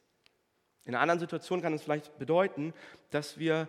In 0.83 0.93
einer 0.93 1.01
anderen 1.01 1.19
Situation 1.19 1.61
kann 1.61 1.73
es 1.73 1.83
vielleicht 1.83 2.17
bedeuten, 2.19 2.73
dass 3.11 3.37
wir 3.37 3.67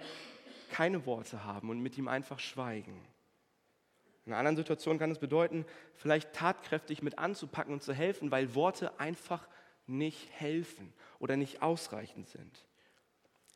keine 0.71 1.07
Worte 1.07 1.45
haben 1.45 1.71
und 1.71 1.81
mit 1.81 1.97
ihm 1.99 2.09
einfach 2.09 2.39
schweigen. 2.39 3.01
In 4.25 4.33
einer 4.33 4.39
anderen 4.39 4.57
Situation 4.57 4.99
kann 4.99 5.11
es 5.11 5.19
bedeuten, 5.19 5.67
vielleicht 5.95 6.33
tatkräftig 6.33 7.03
mit 7.03 7.19
anzupacken 7.19 7.75
und 7.75 7.83
zu 7.83 7.93
helfen, 7.93 8.31
weil 8.31 8.55
Worte 8.55 8.99
einfach 8.99 9.47
nicht 9.87 10.31
helfen 10.33 10.93
oder 11.19 11.37
nicht 11.37 11.63
ausreichend 11.63 12.29
sind. 12.29 12.65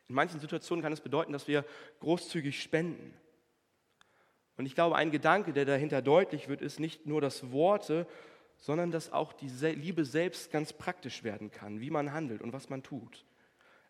In 0.08 0.14
manchen 0.14 0.40
Situationen 0.40 0.82
kann 0.82 0.92
es 0.92 1.00
bedeuten, 1.00 1.32
dass 1.32 1.48
wir 1.48 1.64
großzügig 2.00 2.62
spenden. 2.62 3.14
Und 4.56 4.66
ich 4.66 4.74
glaube, 4.74 4.96
ein 4.96 5.10
Gedanke, 5.10 5.52
der 5.52 5.64
dahinter 5.64 6.00
deutlich 6.00 6.48
wird, 6.48 6.62
ist 6.62 6.80
nicht 6.80 7.06
nur, 7.06 7.20
dass 7.20 7.50
Worte, 7.52 8.06
sondern 8.56 8.90
dass 8.90 9.12
auch 9.12 9.32
die 9.32 9.48
Liebe 9.48 10.04
selbst 10.04 10.50
ganz 10.50 10.72
praktisch 10.72 11.24
werden 11.24 11.50
kann, 11.50 11.80
wie 11.80 11.90
man 11.90 12.12
handelt 12.12 12.40
und 12.40 12.52
was 12.52 12.70
man 12.70 12.82
tut. 12.82 13.24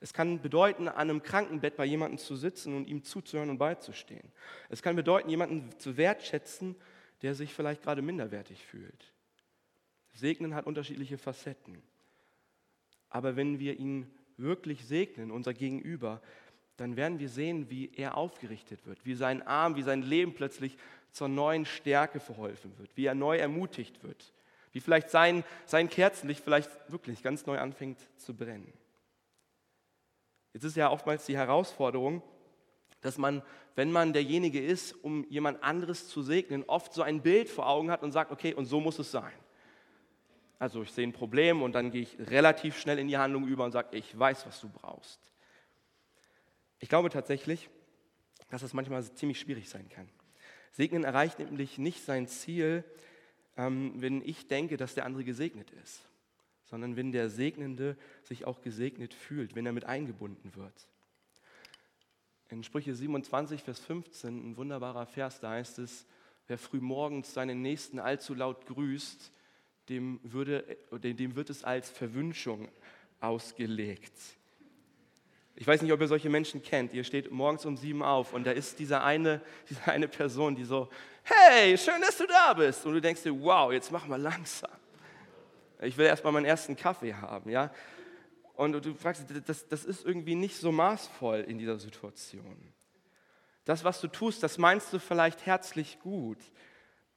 Es 0.00 0.12
kann 0.12 0.42
bedeuten, 0.42 0.88
an 0.88 0.96
einem 0.96 1.22
Krankenbett 1.22 1.76
bei 1.76 1.84
jemandem 1.84 2.18
zu 2.18 2.36
sitzen 2.36 2.76
und 2.76 2.86
ihm 2.86 3.02
zuzuhören 3.02 3.50
und 3.50 3.58
beizustehen. 3.58 4.32
Es 4.68 4.82
kann 4.82 4.96
bedeuten, 4.96 5.30
jemanden 5.30 5.70
zu 5.78 5.96
wertschätzen, 5.96 6.76
der 7.22 7.34
sich 7.34 7.54
vielleicht 7.54 7.82
gerade 7.82 8.02
minderwertig 8.02 8.64
fühlt. 8.64 9.12
Segnen 10.12 10.54
hat 10.54 10.66
unterschiedliche 10.66 11.18
Facetten. 11.18 11.82
Aber 13.08 13.36
wenn 13.36 13.58
wir 13.58 13.78
ihn 13.78 14.10
wirklich 14.36 14.84
segnen, 14.86 15.30
unser 15.30 15.54
Gegenüber, 15.54 16.20
dann 16.76 16.96
werden 16.96 17.18
wir 17.18 17.28
sehen, 17.28 17.70
wie 17.70 17.90
er 17.94 18.16
aufgerichtet 18.16 18.86
wird, 18.86 19.04
wie 19.04 19.14
sein 19.14 19.42
Arm, 19.46 19.76
wie 19.76 19.82
sein 19.82 20.02
Leben 20.02 20.34
plötzlich 20.34 20.76
zur 21.10 21.28
neuen 21.28 21.64
Stärke 21.64 22.20
verholfen 22.20 22.76
wird, 22.78 22.94
wie 22.96 23.06
er 23.06 23.14
neu 23.14 23.38
ermutigt 23.38 24.02
wird, 24.02 24.32
wie 24.72 24.80
vielleicht 24.80 25.08
sein, 25.08 25.44
sein 25.64 25.88
Kerzenlicht 25.88 26.44
vielleicht 26.44 26.70
wirklich 26.88 27.22
ganz 27.22 27.46
neu 27.46 27.58
anfängt 27.58 27.98
zu 28.16 28.34
brennen. 28.34 28.72
Jetzt 30.52 30.64
ist 30.64 30.76
ja 30.76 30.90
oftmals 30.90 31.26
die 31.26 31.36
Herausforderung, 31.36 32.22
dass 33.00 33.18
man, 33.18 33.42
wenn 33.74 33.92
man 33.92 34.12
derjenige 34.12 34.62
ist, 34.62 34.92
um 34.92 35.26
jemand 35.30 35.62
anderes 35.62 36.08
zu 36.08 36.22
segnen, 36.22 36.64
oft 36.66 36.92
so 36.92 37.02
ein 37.02 37.22
Bild 37.22 37.48
vor 37.48 37.68
Augen 37.68 37.90
hat 37.90 38.02
und 38.02 38.12
sagt, 38.12 38.32
okay, 38.32 38.52
und 38.52 38.66
so 38.66 38.80
muss 38.80 38.98
es 38.98 39.10
sein. 39.10 39.32
Also 40.58 40.82
ich 40.82 40.90
sehe 40.90 41.06
ein 41.06 41.12
Problem 41.12 41.62
und 41.62 41.72
dann 41.72 41.90
gehe 41.90 42.02
ich 42.02 42.18
relativ 42.18 42.78
schnell 42.78 42.98
in 42.98 43.08
die 43.08 43.18
Handlung 43.18 43.46
über 43.46 43.64
und 43.64 43.72
sage, 43.72 43.96
ich 43.96 44.18
weiß, 44.18 44.46
was 44.46 44.60
du 44.60 44.68
brauchst. 44.68 45.20
Ich 46.78 46.88
glaube 46.88 47.10
tatsächlich, 47.10 47.68
dass 48.48 48.62
das 48.62 48.72
manchmal 48.72 49.02
ziemlich 49.02 49.40
schwierig 49.40 49.68
sein 49.68 49.88
kann. 49.88 50.08
Segnen 50.72 51.04
erreicht 51.04 51.38
nämlich 51.38 51.78
nicht 51.78 52.04
sein 52.04 52.26
Ziel, 52.28 52.84
ähm, 53.56 53.94
wenn 53.96 54.22
ich 54.22 54.46
denke, 54.46 54.76
dass 54.76 54.94
der 54.94 55.04
andere 55.04 55.24
gesegnet 55.24 55.70
ist, 55.82 56.06
sondern 56.64 56.96
wenn 56.96 57.12
der 57.12 57.30
Segnende 57.30 57.96
sich 58.22 58.44
auch 58.44 58.60
gesegnet 58.60 59.14
fühlt, 59.14 59.54
wenn 59.54 59.66
er 59.66 59.72
mit 59.72 59.84
eingebunden 59.84 60.54
wird. 60.54 60.88
In 62.48 62.62
Sprüche 62.62 62.94
27, 62.94 63.62
Vers 63.62 63.80
15, 63.80 64.50
ein 64.50 64.56
wunderbarer 64.56 65.06
Vers, 65.06 65.40
da 65.40 65.50
heißt 65.50 65.80
es, 65.80 66.06
wer 66.46 66.58
früh 66.58 66.80
morgens 66.80 67.34
seinen 67.34 67.60
Nächsten 67.60 67.98
allzu 67.98 68.34
laut 68.34 68.66
grüßt, 68.66 69.32
dem, 69.88 70.20
würde, 70.22 70.64
dem 70.92 71.36
wird 71.36 71.50
es 71.50 71.64
als 71.64 71.90
Verwünschung 71.90 72.68
ausgelegt. 73.20 74.12
Ich 75.58 75.66
weiß 75.66 75.80
nicht, 75.80 75.92
ob 75.92 76.00
ihr 76.00 76.08
solche 76.08 76.28
Menschen 76.28 76.62
kennt. 76.62 76.92
Ihr 76.92 77.02
steht 77.02 77.30
morgens 77.30 77.64
um 77.64 77.78
sieben 77.78 78.02
auf 78.02 78.34
und 78.34 78.44
da 78.46 78.50
ist 78.50 78.78
diese 78.78 79.02
eine, 79.02 79.40
diese 79.68 79.84
eine 79.86 80.06
Person, 80.06 80.54
die 80.54 80.64
so, 80.64 80.88
hey, 81.22 81.76
schön, 81.78 82.00
dass 82.00 82.18
du 82.18 82.26
da 82.26 82.52
bist. 82.52 82.84
Und 82.84 82.92
du 82.94 83.00
denkst 83.00 83.22
dir, 83.22 83.40
wow, 83.40 83.72
jetzt 83.72 83.90
mach 83.90 84.06
mal 84.06 84.20
langsam. 84.20 84.70
Ich 85.80 85.96
will 85.96 86.06
erst 86.06 86.24
mal 86.24 86.32
meinen 86.32 86.46
ersten 86.46 86.76
Kaffee 86.76 87.14
haben, 87.14 87.50
ja. 87.50 87.72
Und 88.54 88.72
du 88.72 88.94
fragst, 88.94 89.24
das, 89.46 89.68
das 89.68 89.84
ist 89.84 90.04
irgendwie 90.04 90.34
nicht 90.34 90.56
so 90.56 90.72
maßvoll 90.72 91.40
in 91.40 91.58
dieser 91.58 91.78
Situation. 91.78 92.72
Das, 93.64 93.84
was 93.84 94.00
du 94.00 94.08
tust, 94.08 94.42
das 94.42 94.58
meinst 94.58 94.92
du 94.92 94.98
vielleicht 94.98 95.44
herzlich 95.44 95.98
gut. 96.00 96.38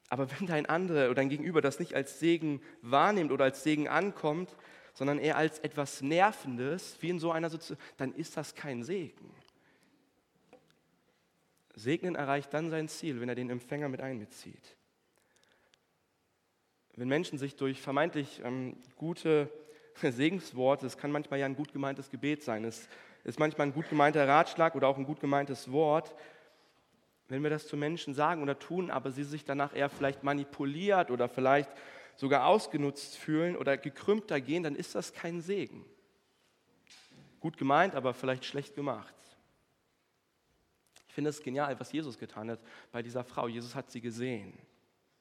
Aber 0.09 0.29
wenn 0.31 0.47
dein 0.47 0.65
anderer 0.65 1.05
oder 1.05 1.15
dein 1.15 1.29
Gegenüber 1.29 1.61
das 1.61 1.79
nicht 1.79 1.93
als 1.93 2.19
Segen 2.19 2.61
wahrnimmt 2.81 3.31
oder 3.31 3.45
als 3.45 3.63
Segen 3.63 3.87
ankommt, 3.87 4.55
sondern 4.93 5.19
eher 5.19 5.37
als 5.37 5.59
etwas 5.59 6.01
Nervendes, 6.01 6.97
wie 6.99 7.09
in 7.09 7.19
so 7.19 7.31
einer 7.31 7.49
Situation, 7.49 7.77
dann 7.97 8.13
ist 8.13 8.35
das 8.35 8.55
kein 8.55 8.83
Segen. 8.83 9.31
Segnen 11.75 12.15
erreicht 12.15 12.53
dann 12.53 12.69
sein 12.69 12.89
Ziel, 12.89 13.21
wenn 13.21 13.29
er 13.29 13.35
den 13.35 13.49
Empfänger 13.49 13.87
mit 13.87 14.01
einbezieht. 14.01 14.75
Wenn 16.95 17.07
Menschen 17.07 17.37
sich 17.37 17.55
durch 17.55 17.79
vermeintlich 17.81 18.41
ähm, 18.43 18.75
gute 18.97 19.49
Segensworte, 20.01 20.85
es 20.85 20.97
kann 20.97 21.11
manchmal 21.11 21.39
ja 21.39 21.45
ein 21.45 21.55
gut 21.55 21.71
gemeintes 21.71 22.09
Gebet 22.09 22.43
sein, 22.43 22.65
es 22.65 22.89
ist 23.23 23.39
manchmal 23.39 23.67
ein 23.67 23.73
gut 23.73 23.89
gemeinter 23.89 24.27
Ratschlag 24.27 24.75
oder 24.75 24.87
auch 24.87 24.97
ein 24.97 25.05
gut 25.05 25.19
gemeintes 25.19 25.71
Wort, 25.71 26.13
wenn 27.29 27.43
wir 27.43 27.49
das 27.49 27.67
zu 27.67 27.77
Menschen 27.77 28.13
sagen 28.13 28.41
oder 28.41 28.57
tun, 28.57 28.89
aber 28.91 29.11
sie 29.11 29.23
sich 29.23 29.45
danach 29.45 29.75
eher 29.75 29.89
vielleicht 29.89 30.23
manipuliert 30.23 31.11
oder 31.11 31.29
vielleicht 31.29 31.69
sogar 32.15 32.47
ausgenutzt 32.47 33.17
fühlen 33.17 33.55
oder 33.55 33.77
gekrümmter 33.77 34.41
gehen, 34.41 34.63
dann 34.63 34.75
ist 34.75 34.95
das 34.95 35.13
kein 35.13 35.39
Segen. 35.39 35.85
Gut 37.39 37.57
gemeint, 37.57 37.95
aber 37.95 38.13
vielleicht 38.13 38.43
schlecht 38.43 38.75
gemacht. 38.75 39.15
Ich 41.07 41.13
finde 41.13 41.29
es 41.29 41.41
genial, 41.41 41.79
was 41.79 41.91
Jesus 41.91 42.17
getan 42.17 42.49
hat 42.49 42.59
bei 42.91 43.01
dieser 43.01 43.23
Frau. 43.23 43.47
Jesus 43.47 43.75
hat 43.75 43.89
sie 43.89 44.01
gesehen. 44.01 44.53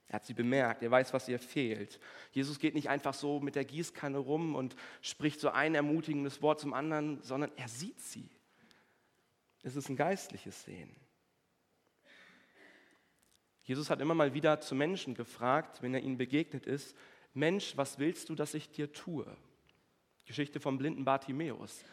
Er 0.08 0.14
hat 0.14 0.24
sie 0.24 0.34
bemerkt, 0.34 0.82
er 0.82 0.90
weiß, 0.90 1.12
was 1.12 1.28
ihr 1.28 1.38
fehlt. 1.38 2.00
Jesus 2.32 2.58
geht 2.58 2.74
nicht 2.74 2.88
einfach 2.88 3.12
so 3.12 3.40
mit 3.40 3.54
der 3.54 3.66
Gießkanne 3.66 4.16
rum 4.16 4.54
und 4.54 4.74
spricht 5.02 5.38
so 5.38 5.50
ein 5.50 5.74
ermutigendes 5.74 6.40
Wort 6.40 6.60
zum 6.60 6.72
anderen, 6.72 7.22
sondern 7.22 7.52
er 7.56 7.68
sieht 7.68 8.00
sie. 8.00 8.30
Es 9.62 9.76
ist 9.76 9.90
ein 9.90 9.96
geistliches 9.96 10.64
Sehen. 10.64 10.96
Jesus 13.68 13.90
hat 13.90 14.00
immer 14.00 14.14
mal 14.14 14.32
wieder 14.32 14.62
zu 14.62 14.74
Menschen 14.74 15.14
gefragt, 15.14 15.82
wenn 15.82 15.92
er 15.92 16.00
ihnen 16.00 16.16
begegnet 16.16 16.64
ist, 16.64 16.96
Mensch, 17.34 17.76
was 17.76 17.98
willst 17.98 18.30
du, 18.30 18.34
dass 18.34 18.54
ich 18.54 18.70
dir 18.70 18.90
tue? 18.94 19.26
Geschichte 20.24 20.58
vom 20.58 20.78
blinden 20.78 21.04
Bartimäus. 21.04 21.84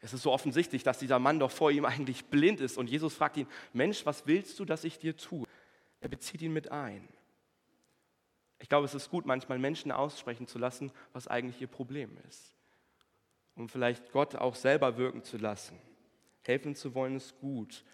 Es 0.00 0.14
ist 0.14 0.22
so 0.22 0.32
offensichtlich, 0.32 0.84
dass 0.84 0.98
dieser 0.98 1.18
Mann 1.18 1.38
doch 1.38 1.50
vor 1.50 1.70
ihm 1.70 1.84
eigentlich 1.84 2.24
blind 2.24 2.62
ist. 2.62 2.78
Und 2.78 2.88
Jesus 2.88 3.12
fragt 3.12 3.36
ihn, 3.36 3.46
Mensch, 3.74 4.06
was 4.06 4.26
willst 4.26 4.58
du, 4.58 4.64
dass 4.64 4.84
ich 4.84 4.98
dir 4.98 5.18
tue? 5.18 5.46
Er 6.00 6.08
bezieht 6.08 6.40
ihn 6.40 6.54
mit 6.54 6.72
ein. 6.72 7.06
Ich 8.58 8.70
glaube, 8.70 8.86
es 8.86 8.94
ist 8.94 9.10
gut, 9.10 9.26
manchmal 9.26 9.58
Menschen 9.58 9.92
aussprechen 9.92 10.46
zu 10.46 10.58
lassen, 10.58 10.92
was 11.12 11.28
eigentlich 11.28 11.60
ihr 11.60 11.66
Problem 11.66 12.16
ist. 12.26 12.54
Um 13.54 13.68
vielleicht 13.68 14.12
Gott 14.12 14.34
auch 14.34 14.54
selber 14.54 14.96
wirken 14.96 15.24
zu 15.24 15.36
lassen. 15.36 15.78
Helfen 16.46 16.74
zu 16.74 16.94
wollen 16.94 17.16
ist 17.16 17.38
gut. 17.38 17.84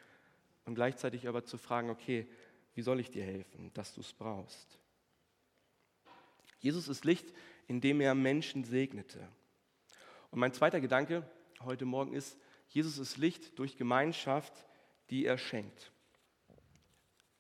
Und 0.66 0.76
gleichzeitig 0.76 1.26
aber 1.26 1.44
zu 1.44 1.58
fragen, 1.58 1.90
okay, 1.90 2.28
wie 2.74 2.82
soll 2.82 3.00
ich 3.00 3.10
dir 3.10 3.24
helfen, 3.24 3.70
dass 3.74 3.94
du 3.94 4.00
es 4.00 4.12
brauchst? 4.12 4.78
Jesus 6.58 6.88
ist 6.88 7.04
Licht, 7.04 7.32
indem 7.66 8.00
er 8.00 8.14
Menschen 8.14 8.64
segnete. 8.64 9.20
Und 10.30 10.40
mein 10.40 10.52
zweiter 10.52 10.80
Gedanke 10.80 11.28
heute 11.64 11.84
Morgen 11.84 12.12
ist, 12.14 12.36
Jesus 12.68 12.98
ist 12.98 13.16
Licht 13.16 13.58
durch 13.58 13.76
Gemeinschaft, 13.76 14.52
die 15.10 15.26
er 15.26 15.38
schenkt. 15.38 15.92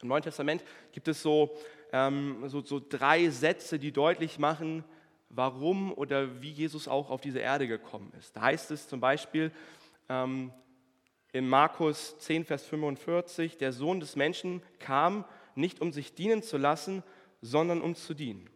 Im 0.00 0.08
Neuen 0.08 0.22
Testament 0.22 0.62
gibt 0.92 1.08
es 1.08 1.22
so, 1.22 1.56
ähm, 1.92 2.48
so, 2.48 2.60
so 2.60 2.80
drei 2.86 3.30
Sätze, 3.30 3.78
die 3.78 3.90
deutlich 3.90 4.38
machen, 4.38 4.84
warum 5.30 5.92
oder 5.92 6.42
wie 6.42 6.50
Jesus 6.50 6.86
auch 6.86 7.10
auf 7.10 7.20
diese 7.20 7.38
Erde 7.38 7.66
gekommen 7.66 8.12
ist. 8.18 8.36
Da 8.36 8.42
heißt 8.42 8.70
es 8.70 8.86
zum 8.86 9.00
Beispiel 9.00 9.50
ähm, 10.08 10.52
in 11.34 11.48
Markus 11.48 12.16
10, 12.20 12.44
Vers 12.44 12.64
45, 12.64 13.58
der 13.58 13.72
Sohn 13.72 13.98
des 13.98 14.14
Menschen 14.14 14.62
kam 14.78 15.24
nicht 15.56 15.80
um 15.80 15.92
sich 15.92 16.14
dienen 16.14 16.44
zu 16.44 16.56
lassen, 16.56 17.02
sondern 17.40 17.82
um 17.82 17.96
zu 17.96 18.14
dienen. 18.14 18.48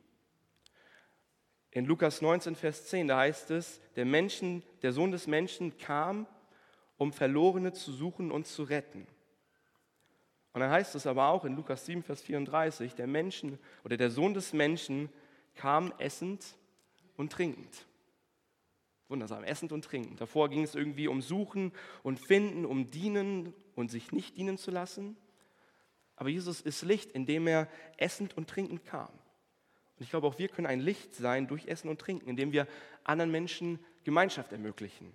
In 1.72 1.86
Lukas 1.86 2.22
19, 2.22 2.54
Vers 2.54 2.86
10, 2.86 3.08
da 3.08 3.18
heißt 3.18 3.50
es, 3.50 3.80
der, 3.96 4.04
Menschen, 4.04 4.62
der 4.82 4.92
Sohn 4.92 5.10
des 5.10 5.26
Menschen 5.26 5.76
kam, 5.76 6.28
um 6.98 7.12
Verlorene 7.12 7.72
zu 7.72 7.90
suchen 7.90 8.30
und 8.30 8.46
zu 8.46 8.62
retten. 8.62 9.08
Und 10.52 10.60
dann 10.60 10.70
heißt 10.70 10.94
es 10.94 11.04
aber 11.08 11.30
auch 11.30 11.44
in 11.44 11.56
Lukas 11.56 11.84
7, 11.84 12.04
Vers 12.04 12.22
34, 12.22 12.94
der 12.94 13.08
Menschen 13.08 13.58
oder 13.84 13.96
der 13.96 14.10
Sohn 14.10 14.34
des 14.34 14.52
Menschen 14.52 15.08
kam 15.56 15.92
essend 15.98 16.54
und 17.16 17.32
trinkend. 17.32 17.86
Wundersam, 19.08 19.42
essend 19.44 19.72
und 19.72 19.84
trinkend. 19.84 20.20
Davor 20.20 20.48
ging 20.50 20.62
es 20.62 20.74
irgendwie 20.74 21.08
um 21.08 21.22
Suchen 21.22 21.72
und 22.02 22.20
Finden, 22.20 22.66
um 22.66 22.90
Dienen 22.90 23.54
und 23.74 23.90
sich 23.90 24.12
nicht 24.12 24.36
dienen 24.36 24.58
zu 24.58 24.70
lassen. 24.70 25.16
Aber 26.16 26.28
Jesus 26.28 26.60
ist 26.60 26.82
Licht, 26.82 27.12
indem 27.12 27.46
er 27.46 27.68
essend 27.96 28.36
und 28.36 28.48
trinkend 28.48 28.84
kam. 28.84 29.08
Und 29.08 30.04
ich 30.04 30.10
glaube, 30.10 30.26
auch 30.26 30.38
wir 30.38 30.48
können 30.48 30.66
ein 30.66 30.80
Licht 30.80 31.14
sein 31.14 31.46
durch 31.46 31.66
Essen 31.66 31.88
und 31.88 32.00
Trinken, 32.00 32.28
indem 32.28 32.52
wir 32.52 32.66
anderen 33.04 33.30
Menschen 33.30 33.78
Gemeinschaft 34.04 34.52
ermöglichen. 34.52 35.12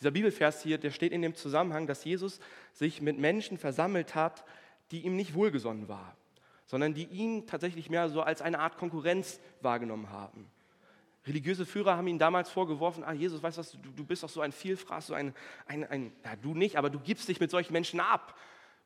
Dieser 0.00 0.10
Bibelvers 0.10 0.62
hier, 0.62 0.78
der 0.78 0.90
steht 0.90 1.12
in 1.12 1.22
dem 1.22 1.34
Zusammenhang, 1.34 1.86
dass 1.86 2.04
Jesus 2.04 2.40
sich 2.72 3.00
mit 3.00 3.18
Menschen 3.18 3.58
versammelt 3.58 4.14
hat, 4.14 4.44
die 4.90 5.00
ihm 5.00 5.16
nicht 5.16 5.34
wohlgesonnen 5.34 5.88
waren, 5.88 6.16
sondern 6.66 6.94
die 6.94 7.04
ihn 7.04 7.46
tatsächlich 7.46 7.90
mehr 7.90 8.08
so 8.08 8.22
als 8.22 8.42
eine 8.42 8.58
Art 8.58 8.76
Konkurrenz 8.76 9.40
wahrgenommen 9.60 10.10
haben. 10.10 10.50
Religiöse 11.26 11.64
Führer 11.64 11.96
haben 11.96 12.08
ihn 12.08 12.18
damals 12.18 12.50
vorgeworfen, 12.50 13.04
ah 13.04 13.12
Jesus, 13.12 13.42
weißt 13.42 13.58
du, 13.58 13.78
du 13.78 14.04
bist 14.04 14.22
doch 14.22 14.28
so 14.28 14.40
ein 14.40 14.52
Vielfraß, 14.52 15.08
so 15.08 15.14
ein, 15.14 15.34
ein, 15.66 15.84
ein 15.84 16.12
ja, 16.24 16.34
du 16.36 16.54
nicht, 16.54 16.76
aber 16.76 16.90
du 16.90 16.98
gibst 16.98 17.28
dich 17.28 17.38
mit 17.38 17.50
solchen 17.50 17.72
Menschen 17.72 18.00
ab 18.00 18.36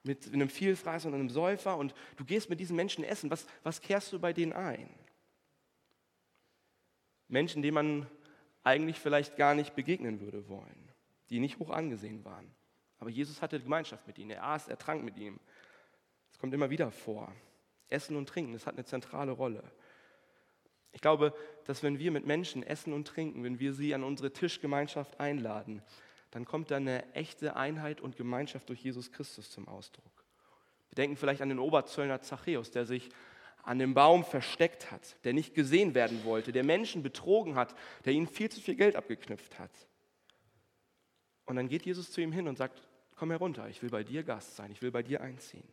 mit 0.07 0.33
einem 0.33 0.49
Vielfraß 0.49 1.07
und 1.07 1.15
einem 1.15 1.29
Säufer 1.29 1.77
und 1.77 1.95
du 2.17 2.25
gehst 2.25 2.49
mit 2.49 2.61
diesen 2.61 2.77
Menschen 2.77 3.05
essen. 3.05 3.31
Was, 3.31 3.47
was 3.63 3.81
kehrst 3.81 4.13
du 4.13 4.19
bei 4.19 4.33
denen 4.33 4.53
ein? 4.53 4.89
Menschen, 7.29 7.63
denen 7.63 7.75
man 7.75 8.07
eigentlich 8.63 8.99
vielleicht 8.99 9.37
gar 9.37 9.55
nicht 9.55 9.75
begegnen 9.75 10.21
würde 10.21 10.49
wollen, 10.49 10.93
die 11.29 11.41
nicht 11.41 11.59
hoch 11.59 11.71
angesehen 11.71 12.25
waren. 12.25 12.51
Aber 12.99 13.11
Jesus 13.11 13.43
hatte 13.43 13.61
Gemeinschaft 13.61 14.07
mit 14.07 14.19
ihnen. 14.19 14.31
Er 14.31 14.45
aß, 14.45 14.69
er 14.69 14.79
trank 14.79 15.05
mit 15.05 15.17
ihm. 15.19 15.39
Das 16.31 16.39
kommt 16.39 16.55
immer 16.55 16.71
wieder 16.71 16.91
vor. 16.91 17.33
Essen 17.89 18.17
und 18.17 18.29
Trinken, 18.29 18.53
das 18.53 18.67
hat 18.67 18.75
eine 18.75 18.85
zentrale 18.85 19.33
Rolle. 19.33 19.63
Ich 20.93 21.01
glaube, 21.01 21.35
dass 21.65 21.83
wenn 21.83 21.99
wir 21.99 22.11
mit 22.11 22.27
Menschen 22.27 22.63
essen 22.63 22.93
und 22.93 23.07
trinken, 23.07 23.45
wenn 23.45 23.61
wir 23.61 23.73
sie 23.73 23.95
an 23.95 24.03
unsere 24.03 24.33
Tischgemeinschaft 24.33 25.21
einladen, 25.21 25.83
dann 26.31 26.45
kommt 26.45 26.71
da 26.71 26.77
eine 26.77 27.13
echte 27.15 27.57
Einheit 27.57 28.01
und 28.01 28.17
Gemeinschaft 28.17 28.69
durch 28.69 28.81
Jesus 28.81 29.13
Christus 29.13 29.51
zum 29.51 29.69
Ausdruck. 29.69 30.25
Wir 30.91 30.97
denken 30.97 31.17
vielleicht 31.17 31.43
an 31.43 31.49
den 31.49 31.59
Oberzöllner 31.59 32.21
Zachäus, 32.21 32.71
der 32.71 32.87
sich 32.87 33.11
an 33.63 33.79
dem 33.79 33.95
Baum 33.95 34.25
versteckt 34.25 34.91
hat, 34.93 35.17
der 35.25 35.33
nicht 35.33 35.55
gesehen 35.55 35.95
werden 35.95 36.25
wollte, 36.25 36.53
der 36.53 36.65
Menschen 36.65 37.03
betrogen 37.03 37.57
hat, 37.57 37.75
der 38.05 38.13
ihnen 38.13 38.29
viel 38.29 38.49
zu 38.49 38.61
viel 38.61 38.77
Geld 38.77 38.97
abgeknüpft 38.97 39.59
hat. 39.59 39.73
Und 41.47 41.57
dann 41.57 41.69
geht 41.69 41.85
Jesus 41.85 42.11
zu 42.11 42.21
ihm 42.21 42.33
hin 42.33 42.49
und 42.49 42.57
sagt, 42.57 42.81
komm 43.17 43.31
herunter, 43.31 43.69
ich 43.69 43.83
will 43.83 43.91
bei 43.91 44.05
dir 44.05 44.23
Gast 44.23 44.57
sein, 44.57 44.71
ich 44.71 44.83
will 44.83 44.91
bei 44.91 45.03
dir 45.03 45.21
einziehen. 45.21 45.67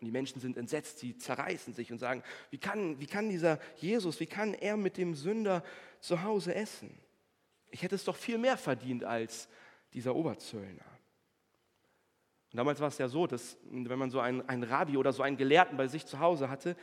Und 0.00 0.04
die 0.04 0.12
Menschen 0.12 0.40
sind 0.40 0.56
entsetzt, 0.56 0.98
sie 0.98 1.16
zerreißen 1.16 1.74
sich 1.74 1.90
und 1.90 1.98
sagen, 1.98 2.22
wie 2.50 2.58
kann, 2.58 3.00
wie 3.00 3.06
kann 3.06 3.28
dieser 3.28 3.58
Jesus, 3.76 4.20
wie 4.20 4.26
kann 4.26 4.54
er 4.54 4.76
mit 4.76 4.96
dem 4.96 5.14
Sünder 5.14 5.64
zu 6.00 6.22
Hause 6.22 6.54
essen? 6.54 6.96
Ich 7.70 7.82
hätte 7.82 7.96
es 7.96 8.04
doch 8.04 8.16
viel 8.16 8.38
mehr 8.38 8.56
verdient 8.56 9.04
als 9.04 9.48
dieser 9.92 10.14
Oberzöllner. 10.14 10.84
Und 12.52 12.56
damals 12.56 12.80
war 12.80 12.88
es 12.88 12.98
ja 12.98 13.08
so, 13.08 13.26
dass 13.26 13.58
wenn 13.64 13.98
man 13.98 14.10
so 14.10 14.20
einen, 14.20 14.48
einen 14.48 14.62
Rabbi 14.62 14.96
oder 14.96 15.12
so 15.12 15.22
einen 15.22 15.36
Gelehrten 15.36 15.76
bei 15.76 15.88
sich 15.88 16.06
zu 16.06 16.18
Hause 16.18 16.48
hatte, 16.48 16.76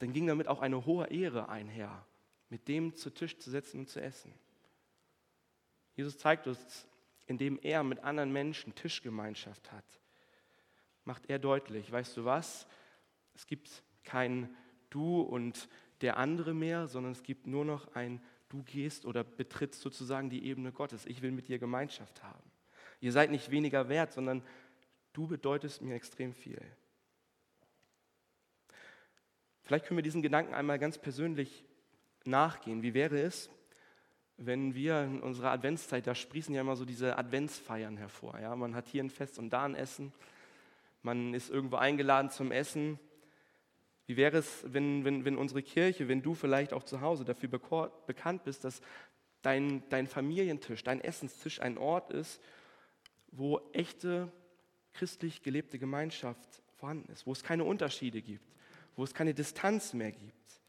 dann 0.00 0.12
ging 0.12 0.26
damit 0.26 0.48
auch 0.48 0.60
eine 0.60 0.84
hohe 0.84 1.06
Ehre 1.06 1.48
einher, 1.48 2.04
mit 2.48 2.68
dem 2.68 2.96
zu 2.96 3.10
Tisch 3.10 3.38
zu 3.38 3.50
setzen 3.50 3.80
und 3.80 3.88
zu 3.88 4.00
essen. 4.00 4.34
Jesus 5.94 6.18
zeigt 6.18 6.46
uns, 6.46 6.86
indem 7.26 7.58
er 7.62 7.84
mit 7.84 8.00
anderen 8.00 8.32
Menschen 8.32 8.74
Tischgemeinschaft 8.74 9.70
hat, 9.72 9.84
macht 11.10 11.28
er 11.28 11.40
deutlich, 11.40 11.90
weißt 11.90 12.16
du 12.18 12.24
was, 12.24 12.68
es 13.34 13.44
gibt 13.48 13.82
kein 14.04 14.48
Du 14.90 15.22
und 15.22 15.68
der 16.02 16.18
andere 16.18 16.54
mehr, 16.54 16.86
sondern 16.86 17.10
es 17.10 17.24
gibt 17.24 17.48
nur 17.48 17.64
noch 17.64 17.96
ein 17.96 18.22
Du 18.48 18.62
gehst 18.62 19.04
oder 19.04 19.24
betrittst 19.24 19.80
sozusagen 19.80 20.30
die 20.30 20.44
Ebene 20.44 20.70
Gottes. 20.70 21.06
Ich 21.06 21.20
will 21.20 21.32
mit 21.32 21.48
dir 21.48 21.58
Gemeinschaft 21.58 22.22
haben. 22.22 22.48
Ihr 23.00 23.10
seid 23.10 23.32
nicht 23.32 23.50
weniger 23.50 23.88
wert, 23.88 24.12
sondern 24.12 24.44
du 25.12 25.26
bedeutest 25.26 25.82
mir 25.82 25.96
extrem 25.96 26.32
viel. 26.32 26.62
Vielleicht 29.64 29.86
können 29.86 29.98
wir 29.98 30.02
diesen 30.02 30.22
Gedanken 30.22 30.54
einmal 30.54 30.78
ganz 30.78 30.96
persönlich 30.96 31.64
nachgehen. 32.24 32.82
Wie 32.82 32.94
wäre 32.94 33.20
es, 33.20 33.50
wenn 34.36 34.76
wir 34.76 35.02
in 35.02 35.20
unserer 35.20 35.50
Adventszeit, 35.50 36.06
da 36.06 36.14
sprießen 36.14 36.54
ja 36.54 36.60
immer 36.60 36.76
so 36.76 36.84
diese 36.84 37.18
Adventsfeiern 37.18 37.96
hervor. 37.96 38.38
Ja? 38.38 38.54
Man 38.54 38.76
hat 38.76 38.86
hier 38.86 39.02
ein 39.02 39.10
Fest 39.10 39.40
und 39.40 39.50
da 39.50 39.64
ein 39.64 39.74
Essen. 39.74 40.12
Man 41.02 41.34
ist 41.34 41.50
irgendwo 41.50 41.76
eingeladen 41.76 42.30
zum 42.30 42.52
Essen. 42.52 42.98
Wie 44.06 44.16
wäre 44.16 44.38
es, 44.38 44.64
wenn, 44.66 45.04
wenn, 45.04 45.24
wenn 45.24 45.36
unsere 45.36 45.62
Kirche, 45.62 46.08
wenn 46.08 46.22
du 46.22 46.34
vielleicht 46.34 46.72
auch 46.72 46.82
zu 46.82 47.00
Hause 47.00 47.24
dafür 47.24 47.48
bekannt 47.48 48.44
bist, 48.44 48.64
dass 48.64 48.82
dein, 49.42 49.88
dein 49.88 50.06
Familientisch, 50.06 50.82
dein 50.82 51.00
Essenstisch 51.00 51.60
ein 51.60 51.78
Ort 51.78 52.10
ist, 52.10 52.40
wo 53.30 53.60
echte 53.72 54.30
christlich 54.92 55.42
gelebte 55.42 55.78
Gemeinschaft 55.78 56.62
vorhanden 56.76 57.10
ist, 57.12 57.26
wo 57.26 57.32
es 57.32 57.42
keine 57.42 57.64
Unterschiede 57.64 58.20
gibt, 58.20 58.54
wo 58.96 59.04
es 59.04 59.14
keine 59.14 59.32
Distanz 59.32 59.94
mehr 59.94 60.12
gibt, 60.12 60.60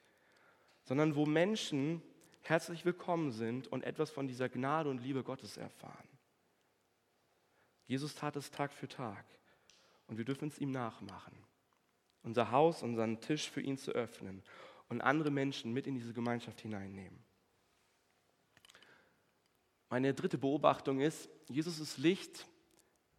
sondern 0.84 1.16
wo 1.16 1.26
Menschen 1.26 2.02
herzlich 2.42 2.86
willkommen 2.86 3.32
sind 3.32 3.68
und 3.68 3.84
etwas 3.84 4.12
von 4.12 4.28
dieser 4.28 4.50
Gnade 4.50 4.90
und 4.90 5.00
Liebe 5.00 5.24
Gottes 5.24 5.58
erfahren. 5.58 6.08
Jesus 7.88 8.16
tat 8.16 8.36
es 8.36 8.52
Tag 8.52 8.72
für 8.72 8.88
Tag 8.88 9.26
und 10.12 10.18
wir 10.18 10.26
dürfen 10.26 10.50
es 10.50 10.60
ihm 10.60 10.70
nachmachen 10.70 11.36
unser 12.24 12.52
Haus, 12.52 12.84
unseren 12.84 13.20
Tisch 13.22 13.50
für 13.50 13.62
ihn 13.62 13.78
zu 13.78 13.92
öffnen 13.92 14.44
und 14.90 15.02
andere 15.02 15.32
Menschen 15.32 15.74
mit 15.74 15.88
in 15.88 15.96
diese 15.96 16.14
Gemeinschaft 16.14 16.62
hineinnehmen. 16.62 17.24
Meine 19.90 20.14
dritte 20.14 20.38
Beobachtung 20.38 21.02
ist, 21.02 21.30
Jesus 21.50 21.80
ist 21.80 21.98
Licht, 21.98 22.48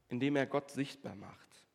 indem 0.08 0.36
er 0.36 0.46
Gott 0.46 0.70
sichtbar 0.70 1.14
macht. 1.14 1.66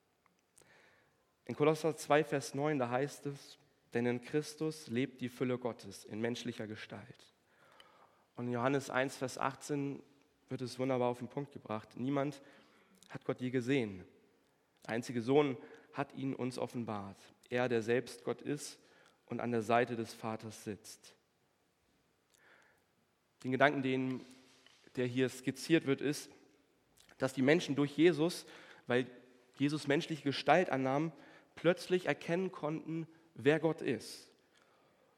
In 1.45 1.56
Kolosser 1.56 1.95
2, 1.95 2.23
Vers 2.23 2.56
9, 2.56 2.80
da 2.80 2.89
heißt 2.89 3.25
es, 3.27 3.58
denn 3.93 4.06
in 4.06 4.21
Christus 4.21 4.88
lebt 4.88 5.21
die 5.21 5.30
Fülle 5.30 5.58
Gottes 5.58 6.03
in 6.06 6.19
menschlicher 6.19 6.67
Gestalt. 6.67 7.34
Und 8.36 8.47
in 8.47 8.53
Johannes 8.53 8.89
1, 8.89 9.17
Vers 9.17 9.38
18 9.38 10.01
wird 10.49 10.62
es 10.62 10.77
wunderbar 10.80 11.10
auf 11.10 11.19
den 11.19 11.27
Punkt 11.27 11.51
gebracht. 11.51 11.95
Niemand 11.95 12.41
hat 13.10 13.23
Gott 13.25 13.39
je 13.39 13.49
gesehen. 13.49 14.03
Einzige 14.88 15.21
Sohn 15.21 15.58
hat 15.93 16.13
ihn 16.15 16.34
uns 16.34 16.58
offenbart. 16.58 17.17
Er, 17.50 17.69
der 17.69 17.82
selbst 17.82 18.23
Gott 18.23 18.41
ist 18.41 18.80
und 19.26 19.39
an 19.39 19.52
der 19.52 19.62
Seite 19.62 19.95
des 19.95 20.13
Vaters 20.13 20.63
sitzt. 20.63 21.13
Den 23.43 23.52
Gedanken, 23.52 23.84
den, 23.84 24.26
der 24.95 25.06
hier 25.06 25.30
skizziert 25.30 25.86
wird, 25.86 26.02
ist, 26.02 26.30
dass 27.17 27.34
die 27.34 27.41
Menschen 27.41 27.76
durch 27.76 27.95
Jesus, 27.95 28.45
weil 28.88 29.08
Jesus 29.58 29.88
menschliche 29.88 30.23
Gestalt 30.23 30.69
annahm, 30.69 31.12
plötzlich 31.56 32.06
erkennen 32.06 32.52
konnten, 32.52 33.08
wer 33.34 33.60
Gott 33.60 33.82
ist. 33.82 34.32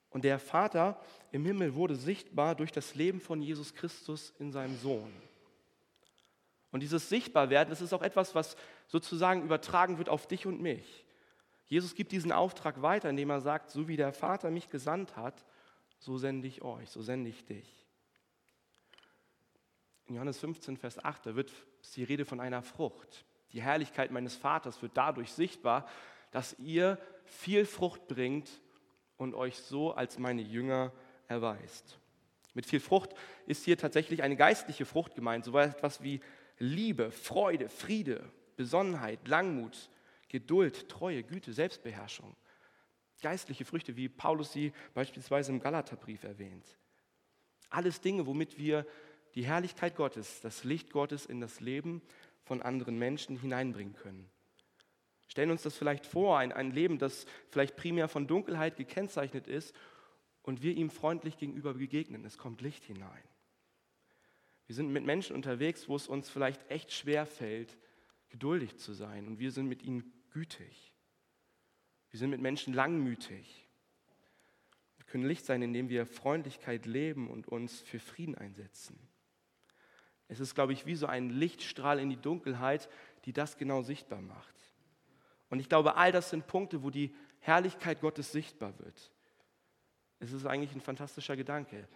Und 0.10 0.24
der 0.24 0.40
Vater 0.40 1.00
im 1.32 1.46
Himmel 1.46 1.76
wurde 1.76 1.96
sichtbar 1.96 2.56
durch 2.56 2.72
das 2.72 2.96
Leben 2.96 3.22
von 3.22 3.42
Jesus 3.42 3.76
Christus 3.76 4.34
in 4.40 4.52
seinem 4.52 4.78
Sohn. 4.78 5.12
Und 6.72 6.82
dieses 6.82 7.10
Sichtbarwerden, 7.10 7.70
das 7.70 7.82
ist 7.82 7.94
auch 7.94 8.02
etwas, 8.02 8.34
was 8.36 8.56
sozusagen 8.90 9.44
übertragen 9.44 9.98
wird 9.98 10.10
auf 10.10 10.28
dich 10.28 10.46
und 10.46 10.62
mich. 10.62 11.06
Jesus 11.68 11.94
gibt 11.96 12.12
diesen 12.12 12.32
Auftrag 12.32 12.82
weiter, 12.82 13.10
indem 13.10 13.30
er 13.30 13.40
sagt, 13.40 13.70
so 13.70 13.88
wie 13.88 13.96
der 13.96 14.12
Vater 14.12 14.50
mich 14.50 14.70
gesandt 14.70 15.16
hat, 15.16 15.46
so 16.00 16.18
sende 16.18 16.48
ich 16.48 16.64
euch, 16.64 16.90
so 16.90 17.02
sende 17.02 17.30
ich 17.30 17.46
dich. 17.46 17.86
In 20.08 20.16
Johannes 20.16 20.40
15, 20.40 20.78
Vers 20.78 21.04
8, 21.04 21.28
da 21.28 21.36
wird 21.36 21.52
die 21.96 22.04
Rede 22.04 22.26
von 22.26 22.40
einer 22.40 22.64
Frucht. 22.64 23.24
Die 23.54 23.62
Herrlichkeit 23.62 24.10
meines 24.10 24.36
Vaters 24.36 24.82
wird 24.82 24.98
dadurch 24.98 25.32
sichtbar, 25.32 25.88
dass 26.32 26.58
ihr 26.58 26.98
viel 27.26 27.66
Frucht 27.66 28.08
bringt 28.08 28.50
und 29.18 29.36
euch 29.36 29.58
so 29.58 29.92
als 29.92 30.18
meine 30.18 30.42
Jünger 30.42 30.92
erweist. 31.28 32.00
Mit 32.56 32.66
viel 32.66 32.80
Frucht 32.80 33.14
ist 33.46 33.66
hier 33.66 33.78
tatsächlich 33.78 34.24
eine 34.24 34.36
geistliche 34.36 34.86
Frucht 34.86 35.14
gemeint, 35.14 35.46
so 35.46 35.56
etwas 35.58 36.02
wie 36.02 36.22
Liebe, 36.58 37.12
Freude, 37.12 37.70
Friede, 37.70 38.32
Besonnenheit, 38.60 39.26
Langmut, 39.26 39.90
Geduld, 40.28 40.90
Treue, 40.90 41.24
Güte, 41.24 41.54
Selbstbeherrschung. 41.54 42.36
Geistliche 43.22 43.64
Früchte, 43.64 43.96
wie 43.96 44.10
Paulus 44.10 44.52
sie 44.52 44.74
beispielsweise 44.94 45.54
im 45.54 45.62
Galaterbrief 45.62 46.26
erwähnt. 46.26 46.78
Alles 47.70 48.02
Dinge, 48.02 48.28
womit 48.28 48.58
wir 48.58 48.86
die 49.34 49.46
Herrlichkeit 49.46 49.96
Gottes, 49.96 50.42
das 50.42 50.66
Licht 50.66 50.92
Gottes 50.92 51.26
in 51.26 51.40
das 51.40 51.62
Leben 51.62 52.02
von 52.44 52.62
anderen 52.62 53.00
Menschen 53.00 53.40
hineinbringen 53.40 53.94
können. 53.94 54.30
Stellen 55.30 55.52
uns 55.52 55.62
das 55.62 55.78
vielleicht 55.78 56.06
vor, 56.06 56.38
ein, 56.38 56.52
ein 56.52 56.72
Leben, 56.72 57.00
das 57.00 57.28
vielleicht 57.48 57.78
primär 57.78 58.10
von 58.10 58.28
Dunkelheit 58.28 58.76
gekennzeichnet 58.76 59.48
ist 59.48 59.74
und 60.42 60.62
wir 60.62 60.76
ihm 60.76 60.90
freundlich 60.90 61.38
gegenüber 61.38 61.76
begegnen. 61.76 62.26
Es 62.26 62.38
kommt 62.38 62.60
Licht 62.60 62.84
hinein. 62.84 63.24
Wir 64.68 64.76
sind 64.76 64.92
mit 64.92 65.06
Menschen 65.06 65.34
unterwegs, 65.34 65.88
wo 65.88 65.96
es 65.96 66.10
uns 66.10 66.30
vielleicht 66.30 66.70
echt 66.70 66.92
schwer 66.92 67.26
fällt, 67.26 67.78
geduldig 68.30 68.78
zu 68.78 68.94
sein 68.94 69.28
und 69.28 69.40
wir 69.40 69.52
sind 69.52 69.68
mit 69.68 69.84
ihnen 69.84 70.14
gütig. 70.32 70.94
Wir 72.10 72.20
sind 72.20 72.30
mit 72.30 72.42
Menschen 72.42 72.74
langmütig. 72.74 73.68
Wir 74.98 75.06
können 75.06 75.26
Licht 75.26 75.46
sein, 75.46 75.62
indem 75.62 75.90
wir 75.90 76.06
Freundlichkeit 76.06 76.86
leben 76.86 77.30
und 77.30 77.48
uns 77.48 77.82
für 77.82 78.00
Frieden 78.00 78.36
einsetzen. 78.36 79.00
Es 80.28 80.40
ist, 80.40 80.54
glaube 80.54 80.74
ich, 80.74 80.86
wie 80.86 80.96
so 80.96 81.08
ein 81.08 81.30
Lichtstrahl 81.30 82.00
in 82.00 82.10
die 82.10 82.22
Dunkelheit, 82.22 82.90
die 83.26 83.34
das 83.34 83.58
genau 83.58 83.82
sichtbar 83.82 84.22
macht. 84.22 84.56
Und 85.50 85.60
ich 85.60 85.68
glaube, 85.68 85.96
all 85.96 86.12
das 86.12 86.30
sind 86.30 86.46
Punkte, 86.46 86.84
wo 86.84 86.92
die 86.92 87.16
Herrlichkeit 87.40 88.02
Gottes 88.02 88.32
sichtbar 88.32 88.78
wird. 88.80 89.12
Es 90.20 90.32
ist 90.32 90.46
eigentlich 90.46 90.74
ein 90.74 90.82
fantastischer 90.82 91.36
Gedanke. 91.36 91.88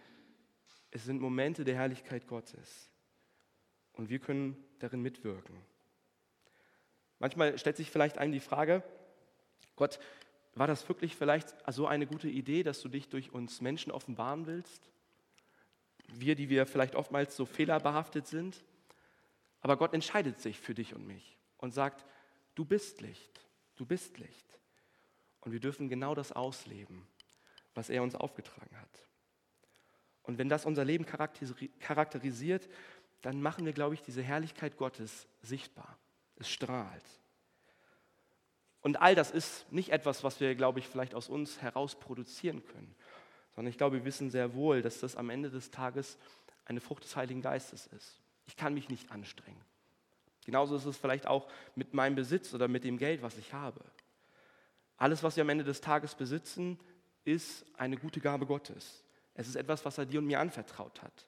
Es 0.90 1.04
sind 1.04 1.20
Momente 1.20 1.64
der 1.64 1.76
Herrlichkeit 1.76 2.26
Gottes. 2.26 2.90
Und 3.92 4.08
wir 4.08 4.18
können 4.18 4.56
darin 4.80 5.02
mitwirken. 5.02 5.56
Manchmal 7.18 7.58
stellt 7.58 7.76
sich 7.76 7.90
vielleicht 7.90 8.18
einem 8.18 8.32
die 8.32 8.40
Frage, 8.40 8.82
Gott, 9.76 9.98
war 10.54 10.66
das 10.66 10.88
wirklich 10.88 11.16
vielleicht 11.16 11.54
so 11.72 11.86
eine 11.86 12.06
gute 12.06 12.28
Idee, 12.28 12.62
dass 12.62 12.80
du 12.80 12.88
dich 12.88 13.08
durch 13.08 13.32
uns 13.32 13.60
Menschen 13.60 13.90
offenbaren 13.90 14.46
willst? 14.46 14.88
Wir, 16.08 16.34
die 16.34 16.48
wir 16.48 16.66
vielleicht 16.66 16.94
oftmals 16.94 17.36
so 17.36 17.44
fehlerbehaftet 17.44 18.26
sind. 18.26 18.62
Aber 19.60 19.76
Gott 19.76 19.94
entscheidet 19.94 20.40
sich 20.40 20.60
für 20.60 20.74
dich 20.74 20.94
und 20.94 21.06
mich 21.06 21.38
und 21.58 21.72
sagt, 21.72 22.04
du 22.54 22.64
bist 22.64 23.00
Licht, 23.00 23.40
du 23.76 23.86
bist 23.86 24.18
Licht. 24.18 24.58
Und 25.40 25.52
wir 25.52 25.60
dürfen 25.60 25.88
genau 25.88 26.14
das 26.14 26.32
ausleben, 26.32 27.06
was 27.74 27.90
er 27.90 28.02
uns 28.02 28.14
aufgetragen 28.14 28.78
hat. 28.80 29.04
Und 30.22 30.38
wenn 30.38 30.48
das 30.48 30.64
unser 30.64 30.84
Leben 30.84 31.04
charakterisiert, 31.06 32.68
dann 33.22 33.42
machen 33.42 33.66
wir, 33.66 33.72
glaube 33.72 33.94
ich, 33.94 34.02
diese 34.02 34.22
Herrlichkeit 34.22 34.76
Gottes 34.76 35.26
sichtbar. 35.42 35.98
Es 36.36 36.48
strahlt. 36.48 37.04
Und 38.80 39.00
all 39.00 39.14
das 39.14 39.30
ist 39.30 39.70
nicht 39.72 39.90
etwas, 39.90 40.24
was 40.24 40.40
wir, 40.40 40.54
glaube 40.54 40.78
ich, 40.78 40.86
vielleicht 40.86 41.14
aus 41.14 41.28
uns 41.28 41.62
heraus 41.62 41.98
produzieren 41.98 42.64
können, 42.66 42.94
sondern 43.54 43.70
ich 43.70 43.78
glaube, 43.78 43.96
wir 43.96 44.04
wissen 44.04 44.30
sehr 44.30 44.54
wohl, 44.54 44.82
dass 44.82 45.00
das 45.00 45.16
am 45.16 45.30
Ende 45.30 45.50
des 45.50 45.70
Tages 45.70 46.18
eine 46.66 46.80
Frucht 46.80 47.04
des 47.04 47.16
Heiligen 47.16 47.40
Geistes 47.40 47.86
ist. 47.86 48.20
Ich 48.46 48.56
kann 48.56 48.74
mich 48.74 48.88
nicht 48.88 49.10
anstrengen. 49.10 49.60
Genauso 50.44 50.76
ist 50.76 50.84
es 50.84 50.98
vielleicht 50.98 51.26
auch 51.26 51.48
mit 51.74 51.94
meinem 51.94 52.14
Besitz 52.14 52.52
oder 52.52 52.68
mit 52.68 52.84
dem 52.84 52.98
Geld, 52.98 53.22
was 53.22 53.38
ich 53.38 53.54
habe. 53.54 53.80
Alles, 54.98 55.22
was 55.22 55.36
wir 55.36 55.42
am 55.42 55.48
Ende 55.48 55.64
des 55.64 55.80
Tages 55.80 56.14
besitzen, 56.14 56.78
ist 57.24 57.64
eine 57.78 57.96
gute 57.96 58.20
Gabe 58.20 58.44
Gottes. 58.44 59.02
Es 59.34 59.48
ist 59.48 59.56
etwas, 59.56 59.84
was 59.84 59.98
er 59.98 60.06
dir 60.06 60.20
und 60.20 60.26
mir 60.26 60.40
anvertraut 60.40 61.02
hat. 61.02 61.26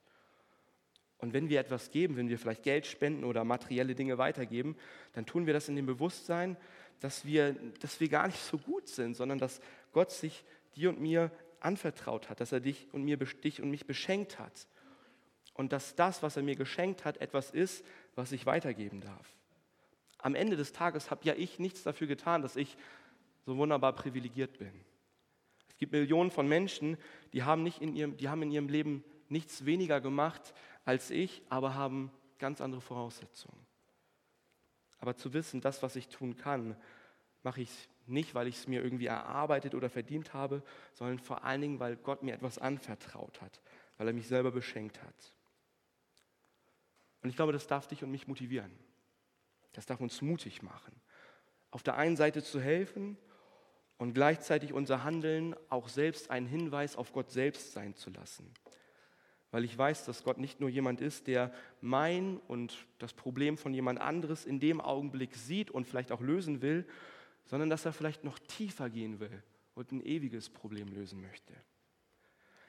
Und 1.19 1.33
wenn 1.33 1.49
wir 1.49 1.61
etwas 1.61 1.91
geben, 1.91 2.17
wenn 2.17 2.29
wir 2.29 2.39
vielleicht 2.39 2.63
Geld 2.63 2.87
spenden 2.87 3.25
oder 3.25 3.45
materielle 3.45 3.95
Dinge 3.95 4.19
weitergeben, 4.19 4.77
dann 5.15 5.25
tun 5.25 5.47
wir 5.47 5.55
das 5.55 5.69
in 5.69 5.77
dem 5.77 5.87
Bewusstsein, 5.87 6.57
dass 7.01 7.25
wir, 7.25 7.55
dass 7.81 8.01
wir 8.01 8.09
gar 8.09 8.27
nicht 8.27 8.41
so 8.41 8.59
gut 8.59 8.89
sind, 8.89 9.17
sondern 9.17 9.39
dass 9.39 9.61
Gott 9.93 10.11
sich 10.11 10.45
dir 10.75 10.91
und 10.91 11.01
mir 11.01 11.31
anvertraut 11.61 12.29
hat, 12.29 12.41
dass 12.41 12.53
er 12.53 12.61
dich 12.61 12.87
und, 12.93 13.05
mir, 13.05 13.17
dich 13.17 13.63
und 13.63 13.71
mich 13.71 13.87
beschenkt 13.87 14.39
hat. 14.39 14.67
Und 15.55 15.73
dass 15.73 15.95
das, 15.95 16.23
was 16.23 16.37
er 16.37 16.43
mir 16.43 16.55
geschenkt 16.55 17.07
hat, 17.07 17.17
etwas 17.19 17.51
ist, 17.51 17.85
was 18.15 18.33
ich 18.33 18.45
weitergeben 18.45 19.01
darf. 19.01 19.35
Am 20.19 20.35
Ende 20.35 20.57
des 20.57 20.73
Tages 20.73 21.11
habe 21.11 21.25
ja 21.25 21.35
ich 21.35 21.59
nichts 21.59 21.83
dafür 21.83 22.07
getan, 22.07 22.43
dass 22.43 22.57
ich 22.57 22.77
so 23.47 23.57
wunderbar 23.57 23.95
privilegiert 23.95 24.59
bin. 24.59 24.73
Es 25.69 25.79
gibt 25.79 25.93
Millionen 25.93 26.31
von 26.31 26.49
Menschen, 26.49 26.99
die 27.33 27.43
haben, 27.43 27.63
nicht 27.63 27.81
in 27.81 27.95
ihrem, 27.95 28.17
die 28.17 28.29
haben 28.29 28.43
in 28.43 28.51
ihrem 28.51 28.69
Leben 28.69 29.05
nichts 29.29 29.65
weniger 29.65 30.01
gemacht 30.01 30.55
als 30.87 31.11
ich, 31.11 31.43
aber 31.51 31.75
haben 31.75 32.11
ganz 32.39 32.63
andere 32.63 32.81
Voraussetzungen. 32.81 33.67
Aber 34.99 35.17
zu 35.17 35.35
wissen, 35.35 35.61
das, 35.61 35.83
was 35.83 35.97
ich 35.97 36.09
tun 36.09 36.37
kann, 36.37 36.77
mache 37.43 37.61
ich 37.61 37.89
nicht, 38.07 38.35
weil 38.35 38.47
ich 38.47 38.57
es 38.57 38.69
mir 38.69 38.83
irgendwie 38.83 39.07
erarbeitet 39.07 39.75
oder 39.75 39.91
verdient 39.91 40.33
habe, 40.33 40.63
sondern 40.95 41.19
vor 41.19 41.45
allen 41.45 41.61
Dingen, 41.61 41.81
weil 41.81 41.97
Gott 41.97 42.23
mir 42.23 42.35
etwas 42.35 42.59
anvertraut 42.59 43.43
hat, 43.43 43.61
weil 43.99 44.07
er 44.07 44.15
mich 44.15 44.29
selber 44.29 44.53
beschenkt 44.53 45.03
hat. 45.03 45.35
Und 47.23 47.31
ich 47.31 47.37
glaube, 47.37 47.53
das 47.53 47.67
darf 47.67 47.89
dich 47.89 48.05
und 48.05 48.13
mich 48.13 48.29
motivieren. 48.29 48.71
Das 49.73 49.87
darf 49.87 50.01
uns 50.01 50.23
mutig 50.23 50.63
machen. 50.63 50.95
Auf 51.73 51.83
der 51.83 51.97
einen 51.97 52.17
Seite 52.17 52.45
zu 52.45 52.61
helfen 52.61 53.19
und 53.99 54.15
gleichzeitig 54.15 54.73
unser 54.73 55.03
Handeln 55.03 55.57
auch 55.69 55.89
selbst 55.89 56.31
einen 56.31 56.47
Hinweis 56.47 56.95
auf 56.95 57.13
Gott 57.13 57.31
selbst 57.33 57.73
sein 57.73 57.97
zu 57.97 58.11
lassen 58.11 58.55
weil 59.57 59.65
ich 59.65 59.79
weiß, 59.79 60.05
dass 60.05 60.23
Gott 60.23 60.37
nicht 60.37 60.61
nur 60.61 60.69
jemand 60.69 61.01
ist, 61.01 61.29
der 61.29 61.51
mein 61.81 62.37
und 62.47 62.87
das 62.99 63.15
Problem 63.15 63.57
von 63.57 63.73
jemand 63.73 63.99
anderes 64.03 64.45
in 64.45 64.61
dem 64.61 64.83
Augenblick 64.83 65.35
sieht 65.35 65.71
und 65.71 65.87
vielleicht 65.87 66.13
auch 66.13 66.21
lösen 66.21 66.61
will, 66.61 66.87
sondern 67.47 67.71
dass 67.71 67.87
er 67.87 67.95
vielleicht 67.95 68.23
noch 68.23 68.39
tiefer 68.39 68.91
gehen 68.91 69.19
will 69.19 69.43
und 69.75 69.93
ein 69.93 70.05
ewiges 70.05 70.51
Problem 70.51 70.89
lösen 70.89 71.23
möchte. 71.23 71.55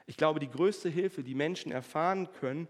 Ich 0.06 0.16
glaube, 0.16 0.40
die 0.40 0.48
größte 0.48 0.88
Hilfe, 0.88 1.22
die 1.22 1.34
Menschen 1.34 1.72
erfahren 1.72 2.32
können, 2.40 2.68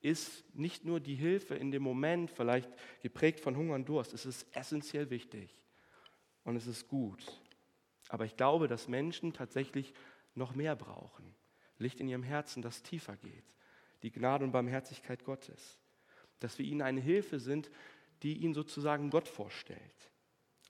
ist 0.00 0.44
nicht 0.56 0.84
nur 0.84 0.98
die 0.98 1.14
Hilfe 1.14 1.54
in 1.54 1.70
dem 1.70 1.84
Moment, 1.84 2.28
vielleicht 2.28 2.72
geprägt 3.02 3.38
von 3.38 3.56
Hunger 3.56 3.76
und 3.76 3.88
Durst. 3.88 4.14
Es 4.14 4.26
ist 4.26 4.48
essentiell 4.50 5.10
wichtig 5.10 5.56
und 6.42 6.56
es 6.56 6.66
ist 6.66 6.88
gut. 6.88 7.24
Aber 8.08 8.24
ich 8.24 8.36
glaube, 8.36 8.66
dass 8.66 8.88
Menschen 8.88 9.32
tatsächlich 9.32 9.94
noch 10.34 10.56
mehr 10.56 10.74
brauchen. 10.74 11.36
Licht 11.82 12.00
in 12.00 12.08
ihrem 12.08 12.22
Herzen, 12.22 12.62
das 12.62 12.82
tiefer 12.82 13.16
geht. 13.16 13.44
Die 14.02 14.10
Gnade 14.10 14.44
und 14.44 14.52
Barmherzigkeit 14.52 15.24
Gottes. 15.24 15.78
Dass 16.40 16.58
wir 16.58 16.66
ihnen 16.66 16.82
eine 16.82 17.00
Hilfe 17.00 17.38
sind, 17.38 17.70
die 18.22 18.38
ihnen 18.38 18.54
sozusagen 18.54 19.10
Gott 19.10 19.28
vorstellt. 19.28 20.10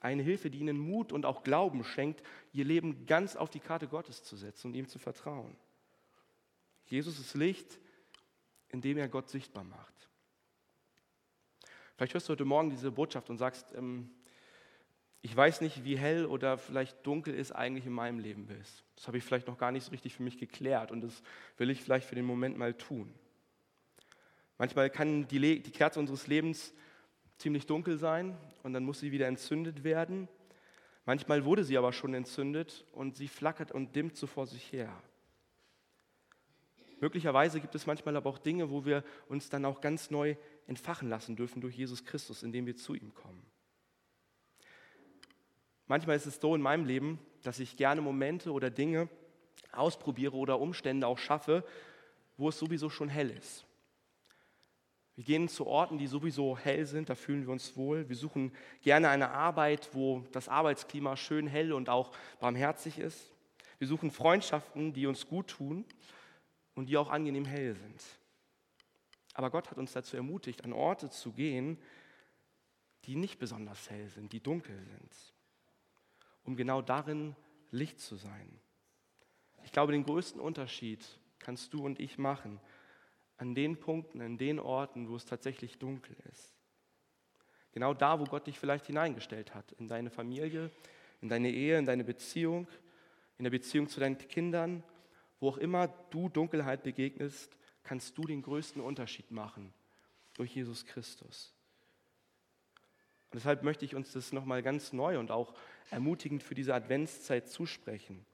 Eine 0.00 0.22
Hilfe, 0.22 0.50
die 0.50 0.58
ihnen 0.58 0.78
Mut 0.78 1.12
und 1.12 1.24
auch 1.24 1.44
Glauben 1.44 1.84
schenkt, 1.84 2.22
ihr 2.52 2.64
Leben 2.64 3.06
ganz 3.06 3.36
auf 3.36 3.50
die 3.50 3.60
Karte 3.60 3.86
Gottes 3.86 4.24
zu 4.24 4.36
setzen 4.36 4.68
und 4.68 4.74
ihm 4.74 4.88
zu 4.88 4.98
vertrauen. 4.98 5.56
Jesus 6.86 7.18
ist 7.20 7.34
Licht, 7.34 7.78
indem 8.68 8.98
er 8.98 9.08
Gott 9.08 9.30
sichtbar 9.30 9.64
macht. 9.64 9.92
Vielleicht 11.96 12.14
hörst 12.14 12.28
du 12.28 12.32
heute 12.32 12.44
Morgen 12.44 12.70
diese 12.70 12.90
Botschaft 12.90 13.30
und 13.30 13.38
sagst, 13.38 13.72
ähm, 13.74 14.10
ich 15.24 15.34
weiß 15.36 15.60
nicht, 15.60 15.84
wie 15.84 15.96
hell 15.96 16.26
oder 16.26 16.58
vielleicht 16.58 17.06
dunkel 17.06 17.38
es 17.38 17.52
eigentlich 17.52 17.86
in 17.86 17.92
meinem 17.92 18.18
Leben 18.18 18.48
ist. 18.60 18.84
Das 18.96 19.06
habe 19.06 19.18
ich 19.18 19.24
vielleicht 19.24 19.46
noch 19.46 19.56
gar 19.56 19.70
nicht 19.70 19.84
so 19.84 19.92
richtig 19.92 20.14
für 20.14 20.24
mich 20.24 20.36
geklärt 20.36 20.90
und 20.90 21.00
das 21.00 21.22
will 21.58 21.70
ich 21.70 21.80
vielleicht 21.80 22.08
für 22.08 22.16
den 22.16 22.24
Moment 22.24 22.58
mal 22.58 22.74
tun. 22.74 23.14
Manchmal 24.58 24.90
kann 24.90 25.28
die, 25.28 25.38
Le 25.38 25.60
die 25.60 25.70
Kerze 25.70 26.00
unseres 26.00 26.26
Lebens 26.26 26.74
ziemlich 27.38 27.66
dunkel 27.66 27.98
sein 27.98 28.36
und 28.64 28.72
dann 28.72 28.84
muss 28.84 28.98
sie 28.98 29.12
wieder 29.12 29.28
entzündet 29.28 29.84
werden. 29.84 30.28
Manchmal 31.04 31.44
wurde 31.44 31.62
sie 31.62 31.78
aber 31.78 31.92
schon 31.92 32.14
entzündet 32.14 32.84
und 32.92 33.16
sie 33.16 33.28
flackert 33.28 33.70
und 33.70 33.94
dimmt 33.94 34.16
so 34.16 34.26
vor 34.26 34.46
sich 34.46 34.72
her. 34.72 34.92
Möglicherweise 37.00 37.60
gibt 37.60 37.74
es 37.76 37.86
manchmal 37.86 38.16
aber 38.16 38.28
auch 38.28 38.38
Dinge, 38.38 38.70
wo 38.70 38.84
wir 38.84 39.04
uns 39.28 39.48
dann 39.50 39.64
auch 39.64 39.80
ganz 39.80 40.10
neu 40.10 40.36
entfachen 40.66 41.08
lassen 41.08 41.36
dürfen 41.36 41.60
durch 41.60 41.76
Jesus 41.76 42.04
Christus, 42.04 42.42
indem 42.42 42.66
wir 42.66 42.76
zu 42.76 42.94
ihm 42.94 43.14
kommen. 43.14 43.51
Manchmal 45.86 46.16
ist 46.16 46.26
es 46.26 46.40
so 46.40 46.54
in 46.54 46.62
meinem 46.62 46.84
Leben, 46.84 47.18
dass 47.42 47.58
ich 47.58 47.76
gerne 47.76 48.00
Momente 48.00 48.52
oder 48.52 48.70
Dinge 48.70 49.08
ausprobiere 49.72 50.36
oder 50.36 50.60
Umstände 50.60 51.06
auch 51.06 51.18
schaffe, 51.18 51.64
wo 52.36 52.48
es 52.48 52.58
sowieso 52.58 52.90
schon 52.90 53.08
hell 53.08 53.30
ist. 53.30 53.64
Wir 55.14 55.24
gehen 55.24 55.48
zu 55.48 55.66
Orten, 55.66 55.98
die 55.98 56.06
sowieso 56.06 56.56
hell 56.56 56.86
sind, 56.86 57.10
da 57.10 57.14
fühlen 57.14 57.42
wir 57.42 57.52
uns 57.52 57.76
wohl. 57.76 58.08
Wir 58.08 58.16
suchen 58.16 58.52
gerne 58.80 59.08
eine 59.10 59.30
Arbeit, 59.30 59.90
wo 59.92 60.24
das 60.32 60.48
Arbeitsklima 60.48 61.16
schön 61.16 61.46
hell 61.46 61.72
und 61.72 61.90
auch 61.90 62.12
barmherzig 62.40 62.98
ist. 62.98 63.30
Wir 63.78 63.88
suchen 63.88 64.10
Freundschaften, 64.10 64.92
die 64.92 65.06
uns 65.06 65.26
gut 65.28 65.48
tun 65.48 65.84
und 66.74 66.88
die 66.88 66.96
auch 66.96 67.10
angenehm 67.10 67.44
hell 67.44 67.74
sind. 67.74 68.02
Aber 69.34 69.50
Gott 69.50 69.70
hat 69.70 69.78
uns 69.78 69.92
dazu 69.92 70.16
ermutigt, 70.16 70.64
an 70.64 70.72
Orte 70.72 71.10
zu 71.10 71.32
gehen, 71.32 71.78
die 73.04 73.16
nicht 73.16 73.38
besonders 73.38 73.90
hell 73.90 74.08
sind, 74.08 74.32
die 74.32 74.40
dunkel 74.40 74.78
sind 74.78 75.31
um 76.44 76.56
genau 76.56 76.82
darin 76.82 77.36
Licht 77.70 78.00
zu 78.00 78.16
sein. 78.16 78.58
Ich 79.64 79.72
glaube, 79.72 79.92
den 79.92 80.04
größten 80.04 80.40
Unterschied 80.40 81.04
kannst 81.38 81.72
du 81.72 81.84
und 81.84 82.00
ich 82.00 82.18
machen 82.18 82.60
an 83.36 83.54
den 83.54 83.78
Punkten, 83.78 84.20
an 84.20 84.38
den 84.38 84.60
Orten, 84.60 85.08
wo 85.08 85.16
es 85.16 85.24
tatsächlich 85.24 85.78
dunkel 85.78 86.16
ist. 86.30 86.54
Genau 87.72 87.94
da, 87.94 88.20
wo 88.20 88.24
Gott 88.24 88.46
dich 88.46 88.58
vielleicht 88.58 88.86
hineingestellt 88.86 89.54
hat, 89.54 89.72
in 89.72 89.88
deine 89.88 90.10
Familie, 90.10 90.70
in 91.20 91.28
deine 91.28 91.50
Ehe, 91.50 91.78
in 91.78 91.86
deine 91.86 92.04
Beziehung, 92.04 92.68
in 93.38 93.44
der 93.44 93.50
Beziehung 93.50 93.88
zu 93.88 93.98
deinen 93.98 94.18
Kindern, 94.18 94.84
wo 95.40 95.48
auch 95.48 95.58
immer 95.58 95.88
du 96.10 96.28
Dunkelheit 96.28 96.82
begegnest, 96.82 97.56
kannst 97.82 98.16
du 98.16 98.22
den 98.22 98.42
größten 98.42 98.80
Unterschied 98.80 99.30
machen 99.30 99.72
durch 100.34 100.54
Jesus 100.54 100.84
Christus. 100.84 101.51
Und 103.32 103.36
deshalb 103.36 103.62
möchte 103.62 103.86
ich 103.86 103.94
uns 103.94 104.12
das 104.12 104.30
nochmal 104.34 104.62
ganz 104.62 104.92
neu 104.92 105.18
und 105.18 105.30
auch 105.30 105.54
ermutigend 105.90 106.42
für 106.42 106.54
diese 106.54 106.74
Adventszeit 106.74 107.48
zusprechen, 107.48 108.26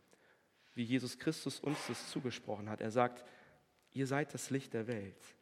wie 0.75 0.83
Jesus 0.83 1.21
Christus 1.21 1.61
uns 1.61 1.79
das 1.87 2.11
zugesprochen 2.11 2.69
hat. 2.69 2.81
Er 2.81 2.91
sagt, 2.91 3.25
ihr 3.93 4.09
seid 4.09 4.35
das 4.35 4.51
Licht 4.51 4.75
der 4.75 4.89
Welt, 4.89 5.37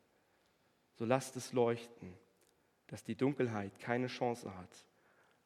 so 0.92 1.06
lasst 1.06 1.36
es 1.36 1.54
leuchten, 1.54 2.12
dass 2.88 3.02
die 3.02 3.14
Dunkelheit 3.14 3.78
keine 3.80 4.08
Chance 4.08 4.54
hat, 4.54 4.84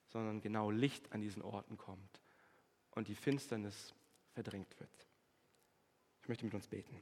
sondern 0.09 0.41
genau 0.41 0.73
Licht 0.73 1.13
an 1.13 1.21
diesen 1.21 1.43
Orten 1.43 1.77
kommt 1.77 2.21
und 2.91 3.07
die 3.07 3.15
Finsternis 3.15 3.95
verdrängt 4.33 4.81
wird. 4.81 5.07
Ich 6.21 6.29
möchte 6.29 6.45
mit 6.45 6.55
uns 6.55 6.67
beten. 6.67 7.01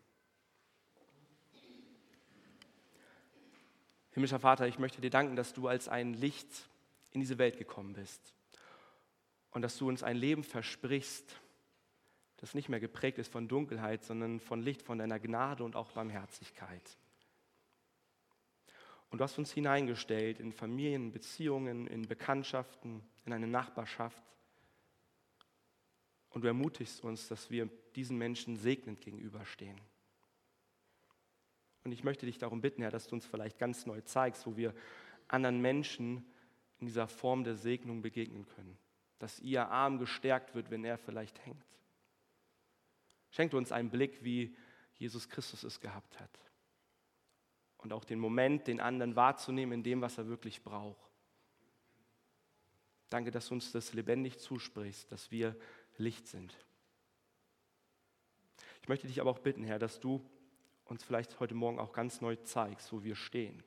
Himmlischer 4.11 4.41
Vater, 4.41 4.69
ich 4.69 4.79
möchte 4.79 5.01
dir 5.01 5.09
danken, 5.09 5.37
dass 5.37 5.55
du 5.55 5.69
als 5.69 5.89
ein 5.89 6.13
Licht 6.13 6.69
in 7.13 7.21
diese 7.21 7.39
Welt 7.39 7.59
gekommen 7.59 7.93
bist 7.93 8.35
und 9.51 9.63
dass 9.63 9.79
du 9.79 9.89
uns 9.89 10.03
ein 10.03 10.17
Leben 10.17 10.45
versprichst, 10.45 11.41
das 12.37 12.55
nicht 12.55 12.69
mehr 12.69 12.81
geprägt 12.81 13.19
ist 13.19 13.33
von 13.33 13.49
Dunkelheit, 13.49 14.05
sondern 14.05 14.41
von 14.41 14.63
Licht, 14.63 14.83
von 14.83 14.99
deiner 14.99 15.19
Gnade 15.19 15.65
und 15.65 15.75
auch 15.75 15.91
Barmherzigkeit. 15.93 16.97
Und 19.11 19.19
du 19.19 19.25
hast 19.25 19.39
uns 19.39 19.53
hineingestellt 19.53 20.39
in 20.39 20.53
Familien, 20.53 21.11
Beziehungen, 21.13 21.87
in 21.87 22.03
Bekanntschaften, 22.03 23.03
in 23.25 23.33
eine 23.33 23.47
Nachbarschaft. 23.47 24.23
Und 26.31 26.43
du 26.43 26.47
ermutigst 26.49 27.03
uns, 27.03 27.27
dass 27.27 27.51
wir 27.51 27.69
diesen 27.97 28.19
Menschen 28.19 28.57
segnend 28.57 29.01
gegenüberstehen. 29.01 29.81
Und 31.85 31.93
ich 31.93 32.05
möchte 32.05 32.27
dich 32.27 32.37
darum 32.37 32.61
bitten, 32.61 32.83
Herr, 32.83 32.91
dass 32.91 33.07
du 33.07 33.15
uns 33.15 33.25
vielleicht 33.25 33.59
ganz 33.59 33.87
neu 33.87 34.03
zeigst, 34.03 34.47
wo 34.47 34.57
wir 34.57 34.75
anderen 35.27 35.61
Menschen 35.61 36.25
in 36.81 36.87
dieser 36.87 37.09
Form 37.09 37.45
der 37.45 37.57
Segnung 37.57 38.03
begegnen 38.03 38.47
können. 38.47 38.79
Dass 39.19 39.41
ihr 39.41 39.69
Arm 39.69 39.99
gestärkt 39.99 40.55
wird, 40.55 40.71
wenn 40.71 40.85
er 40.85 40.99
vielleicht 40.99 41.45
hängt. 41.45 41.65
Schenkt 43.31 43.55
uns 43.55 43.73
einen 43.73 43.91
Blick, 43.91 44.23
wie 44.23 44.57
Jesus 44.95 45.29
Christus 45.29 45.65
es 45.65 45.81
gehabt 45.81 46.19
hat. 46.19 46.31
Und 47.79 47.93
auch 47.93 48.05
den 48.05 48.19
Moment, 48.19 48.67
den 48.67 48.81
anderen 48.81 49.17
wahrzunehmen 49.17 49.75
in 49.75 49.83
dem, 49.83 50.01
was 50.01 50.19
er 50.19 50.29
wirklich 50.29 50.63
braucht. 50.63 51.11
Danke, 53.09 53.31
dass 53.31 53.49
du 53.49 53.55
uns 53.55 53.73
das 53.73 53.95
lebendig 53.95 54.39
zusprichst, 54.39 55.11
dass 55.11 55.31
wir 55.31 55.57
Licht 55.97 56.27
sind. 56.27 56.55
Ich 58.83 58.89
möchte 58.89 59.07
dich 59.07 59.21
aber 59.21 59.31
auch 59.31 59.39
bitten, 59.39 59.65
Herr, 59.65 59.79
dass 59.79 60.01
du 60.01 60.25
uns 60.85 61.05
vielleicht 61.05 61.41
heute 61.41 61.55
Morgen 61.55 61.79
auch 61.79 61.93
ganz 61.93 62.21
neu 62.21 62.37
zeigst, 62.37 62.93
wo 62.93 63.03
wir 63.03 63.15
stehen. 63.15 63.63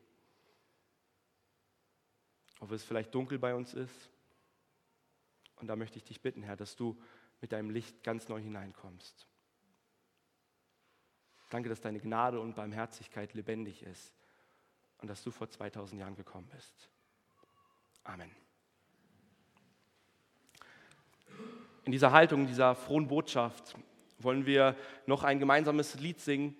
Ob 2.61 2.71
es 2.71 2.83
vielleicht 2.83 3.13
dunkel 3.13 3.37
bei 3.37 3.53
uns 3.53 3.73
ist. 3.73 4.09
Und 5.57 5.67
da 5.67 5.75
möchte 5.75 5.97
ich 5.97 6.05
dich 6.05 6.21
bitten, 6.21 6.43
Herr, 6.43 6.55
dass 6.55 6.77
du 6.77 6.97
mit 7.41 7.51
deinem 7.51 7.71
Licht 7.71 8.03
ganz 8.03 8.29
neu 8.29 8.39
hineinkommst. 8.39 9.27
Danke, 11.49 11.67
dass 11.67 11.81
deine 11.81 11.99
Gnade 11.99 12.39
und 12.39 12.55
Barmherzigkeit 12.55 13.33
lebendig 13.33 13.83
ist 13.83 14.13
und 14.99 15.09
dass 15.09 15.23
du 15.23 15.31
vor 15.31 15.49
2000 15.49 15.99
Jahren 15.99 16.15
gekommen 16.15 16.47
bist. 16.47 16.89
Amen. 18.03 18.31
In 21.83 21.91
dieser 21.91 22.11
Haltung, 22.11 22.47
dieser 22.47 22.75
frohen 22.75 23.07
Botschaft 23.07 23.75
wollen 24.19 24.45
wir 24.45 24.77
noch 25.07 25.23
ein 25.23 25.39
gemeinsames 25.39 25.99
Lied 25.99 26.19
singen 26.19 26.55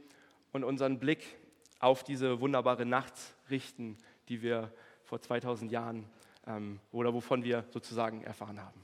und 0.52 0.64
unseren 0.64 1.00
Blick 1.00 1.24
auf 1.80 2.04
diese 2.04 2.42
wunderbare 2.42 2.86
Nacht 2.86 3.14
richten, 3.50 3.98
die 4.30 4.42
wir 4.42 4.74
vor 5.12 5.20
2000 5.20 5.70
Jahren 5.74 6.06
ähm, 6.48 6.80
oder 6.94 7.14
wovon 7.14 7.44
wir 7.44 7.66
sozusagen 7.70 8.24
erfahren 8.24 8.62
haben. 8.62 8.82